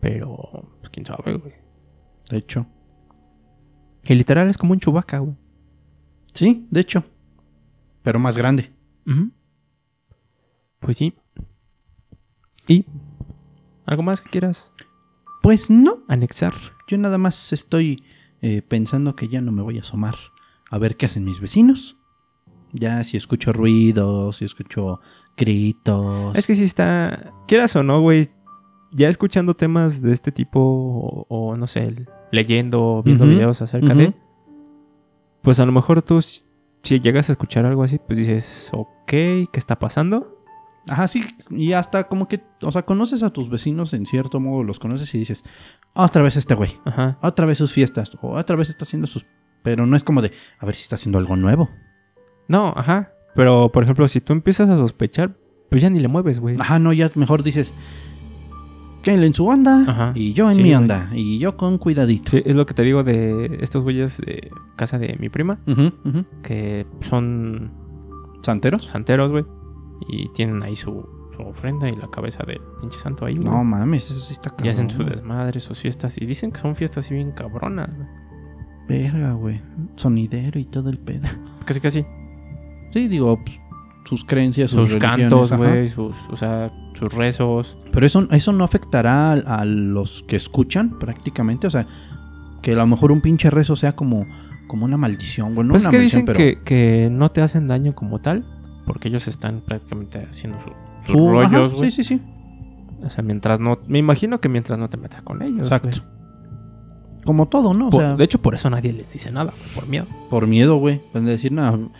[0.00, 0.36] Pero,
[0.80, 1.54] pues quién sabe, güey.
[2.30, 2.66] De hecho.
[4.04, 5.36] Y literal es como un chubaca, güey.
[6.34, 7.04] Sí, de hecho.
[8.02, 8.72] Pero más grande.
[10.80, 11.14] Pues sí.
[12.66, 12.84] ¿Y
[13.86, 14.72] algo más que quieras
[15.42, 15.98] Pues no.
[16.08, 16.54] anexar?
[16.86, 18.02] Yo nada más estoy
[18.40, 20.14] eh, pensando que ya no me voy a asomar
[20.70, 21.98] a ver qué hacen mis vecinos.
[22.72, 25.00] Ya si escucho ruidos, si escucho
[25.36, 26.36] gritos.
[26.36, 28.28] Es que si está, quieras o no, güey,
[28.92, 34.14] ya escuchando temas de este tipo o, o, no sé, leyendo, viendo videos acerca de,
[35.42, 39.48] pues a lo mejor tú si llegas a escuchar algo así, pues dices, ok, ¿qué
[39.54, 40.41] está pasando?
[40.88, 41.22] Ajá, sí.
[41.50, 45.14] Y hasta como que, o sea, conoces a tus vecinos en cierto modo, los conoces
[45.14, 45.44] y dices,
[45.94, 47.18] otra vez este güey, Ajá.
[47.22, 49.26] otra vez sus fiestas, o otra vez está haciendo sus...
[49.62, 51.70] Pero no es como de, a ver si está haciendo algo nuevo.
[52.48, 53.12] No, ajá.
[53.36, 55.36] Pero, por ejemplo, si tú empiezas a sospechar,
[55.70, 56.56] pues ya ni le mueves, güey.
[56.60, 57.72] Ajá, no, ya mejor dices,
[59.02, 60.12] que él en su onda Ajá.
[60.16, 60.82] y yo en Sí, mi güey.
[60.82, 62.32] onda y yo con cuidadito.
[62.32, 65.92] Sí, es lo que te digo de estos güeyes de casa de mi prima, ujú.
[66.42, 67.72] que son
[68.42, 68.84] ¿Santeros?
[68.84, 69.44] santeros, güey.
[70.08, 73.48] Y tienen ahí su, su ofrenda y la cabeza del pinche santo ahí, güey.
[73.48, 74.66] No mames, eso sí está cabrón.
[74.66, 76.20] Y hacen su desmadre, sus fiestas.
[76.20, 78.08] Y dicen que son fiestas así bien cabronas, güey.
[78.88, 79.62] Verga, güey.
[79.96, 81.28] Sonidero y todo el pedo.
[81.64, 82.04] Casi, casi.
[82.92, 83.60] Sí, digo, pues,
[84.04, 85.88] sus creencias, sus, Sus cantos, güey.
[85.88, 87.76] Sus, o sea, sus rezos.
[87.92, 91.66] Pero eso, eso no afectará a, a los que escuchan prácticamente.
[91.66, 91.86] O sea,
[92.60, 94.26] que a lo mejor un pinche rezo sea como
[94.72, 97.42] como una maldición, bueno, Pues una es que maldición, dicen pero que, que no te
[97.42, 98.42] hacen daño como tal,
[98.86, 100.72] porque ellos están prácticamente haciendo su-
[101.12, 101.90] sus rollos, güey.
[101.90, 102.22] Sí, sí, sí.
[103.04, 103.78] O sea, mientras no.
[103.88, 105.58] Me imagino que mientras no te metas con ellos.
[105.70, 105.98] Exacto.
[107.24, 107.88] Como todo, ¿no?
[107.88, 110.06] O Por- sea, de hecho, por eso nadie les dice nada, güey, por miedo.
[110.28, 111.02] por miedo, güey.
[111.14, 111.92] Van a decir, no,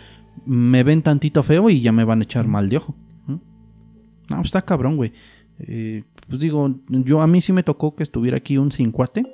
[0.45, 2.95] me ven tantito feo y ya me van a echar mal de ojo.
[3.27, 3.31] ¿Mm?
[3.31, 5.13] No, pues está cabrón, güey.
[5.59, 9.25] Eh, pues digo, yo a mí sí me tocó que estuviera aquí un cincuate,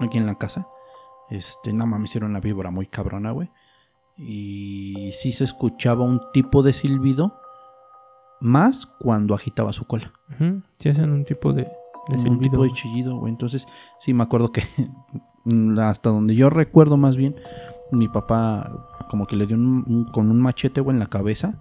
[0.00, 0.68] aquí en la casa.
[1.30, 3.50] Este, nada más me hicieron una víbora muy cabrona, güey.
[4.16, 7.40] Y sí se escuchaba un tipo de silbido,
[8.40, 10.12] más cuando agitaba su cola.
[10.34, 11.62] Ujú, Sí hacen un tipo de,
[12.08, 12.50] de un silbido.
[12.52, 13.32] tipo de chillido, güey.
[13.32, 13.66] Entonces,
[13.98, 14.62] sí me acuerdo que
[15.80, 17.36] hasta donde yo recuerdo más bien,
[17.90, 21.60] mi papá como que le dio un- un- con un machete, güey, en la cabeza.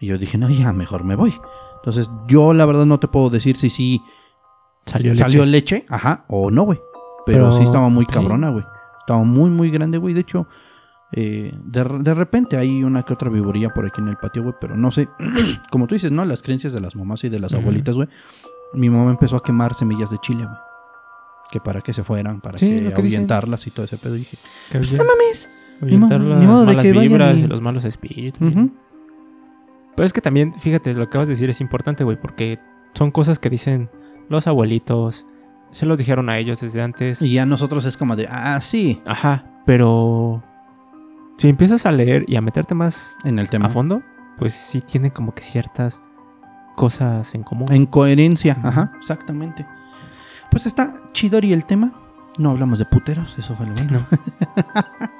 [0.00, 1.32] Y yo dije, no, ya, mejor me voy.
[1.76, 4.02] Entonces, yo la verdad no te puedo decir si sí
[4.86, 5.24] Salió leche.
[5.24, 6.78] salió leche, ajá, o no, güey.
[7.26, 8.64] Pero, Pero, sí estaba muy cabrona, güey.
[9.00, 10.12] Estaba muy, muy grande, güey.
[10.14, 10.46] De hecho,
[11.16, 14.54] eh, de, de repente hay una que otra viborilla por aquí en el patio, güey.
[14.60, 15.08] Pero no sé,
[15.70, 16.24] como tú dices, ¿no?
[16.24, 18.08] Las creencias de las mamás y de las abuelitas, güey.
[18.72, 20.58] Mi mamá empezó a quemar semillas de chile, güey.
[21.52, 24.16] Que para que se fueran, para Sí, que que ahuyentarlas y todo ese pedo.
[24.16, 24.36] Y dije,
[24.72, 25.48] Que pues, no mames.
[25.80, 28.40] ahuyentar las ni modo de malas que vibras y- y los malos espíritus.
[29.96, 32.58] Pero es que también, fíjate, lo que acabas de decir es importante, güey, porque
[32.94, 33.90] son cosas que dicen
[34.28, 35.26] los abuelitos,
[35.70, 37.22] se los dijeron a ellos desde antes.
[37.22, 40.42] Y ya nosotros es como de, ah, sí, Ajá, pero
[41.36, 43.66] si empiezas a leer y a meterte más en el tema.
[43.66, 44.02] a fondo,
[44.36, 46.02] pues sí tiene como que ciertas
[46.76, 47.72] cosas en común.
[47.72, 49.66] En coherencia, ajá, exactamente.
[50.50, 51.92] Pues está chidori el tema.
[52.38, 54.00] No hablamos de puteros, eso fue lo bueno.
[54.00, 54.18] No.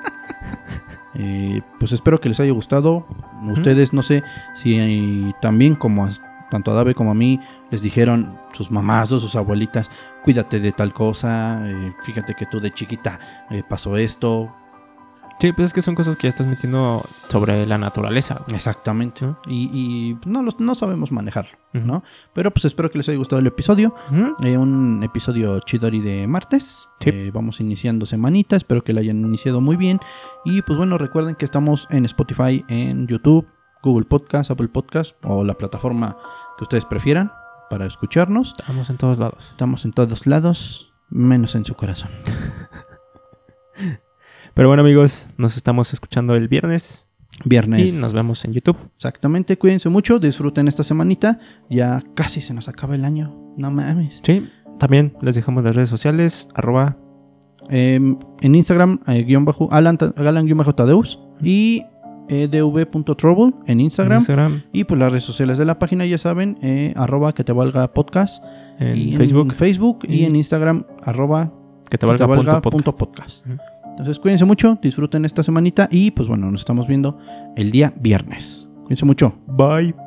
[1.17, 3.07] Eh, pues espero que les haya gustado.
[3.49, 6.09] Ustedes, no sé si eh, también, como
[6.51, 7.41] tanto a Dave como a mí,
[7.71, 9.91] les dijeron sus mamás o sus abuelitas,
[10.23, 13.19] cuídate de tal cosa, eh, fíjate que tú de chiquita
[13.51, 14.55] eh, pasó esto.
[15.45, 18.41] Sí, pues es que son cosas que ya estás metiendo sobre la naturaleza.
[18.47, 18.57] güey.
[18.57, 19.27] Exactamente.
[19.27, 19.37] Ujú.
[19.47, 21.85] Y, y no, los- no sabemos manejarlo, Ujú.
[21.87, 22.03] ¿no?
[22.33, 23.95] Pero pues espero que les haya gustado el episodio.
[24.11, 24.43] Ujú.
[24.43, 26.89] Eh, un episodio chidori de martes.
[27.01, 27.11] Sí.
[27.11, 28.57] Eh, vamos iniciando semanita.
[28.57, 30.01] Espero que la hayan iniciado muy bien.
[30.47, 33.47] Y pues bueno, recuerden que estamos en Spotify, en YouTube,
[33.83, 36.17] Google Podcast, Apple Podcast o la plataforma
[36.57, 37.33] que ustedes prefieran
[37.69, 38.55] para escucharnos.
[38.59, 39.51] Estamos en todos lados.
[39.51, 42.09] Estamos en todos lados, menos en su corazón.
[44.55, 47.07] Pero bueno, amigos, nos estamos escuchando el viernes
[47.45, 47.97] Viernes.
[47.97, 48.77] y nos vemos en YouTube.
[48.95, 51.39] Exactamente, cuídense mucho, disfruten esta semanita.
[51.69, 53.53] Ya casi se nos acaba el año.
[53.57, 54.21] No mames.
[54.25, 54.49] Sí,
[54.79, 56.97] también les dejamos las redes sociales, arroba
[57.71, 57.99] Eh,
[58.43, 61.83] en Instagram, eh, guion bajo, Alan, Galan guion bajo Tadeus y
[62.29, 64.19] eh, dv.trouble en Instagram.
[64.19, 67.53] Instagram, Y pues las redes sociales de la página, ya saben, eh, arroba que te
[67.53, 68.45] valga podcast.
[68.79, 71.53] en y Facebook, Facebook y, y en Instagram, arroba
[71.91, 73.47] que te que valga, te valga punto punto podcast.
[73.95, 77.17] Entonces cuídense mucho, disfruten esta semanita y pues bueno, nos estamos viendo
[77.57, 78.69] el día viernes.
[78.83, 79.35] Cuídense mucho.
[79.47, 80.04] Bye.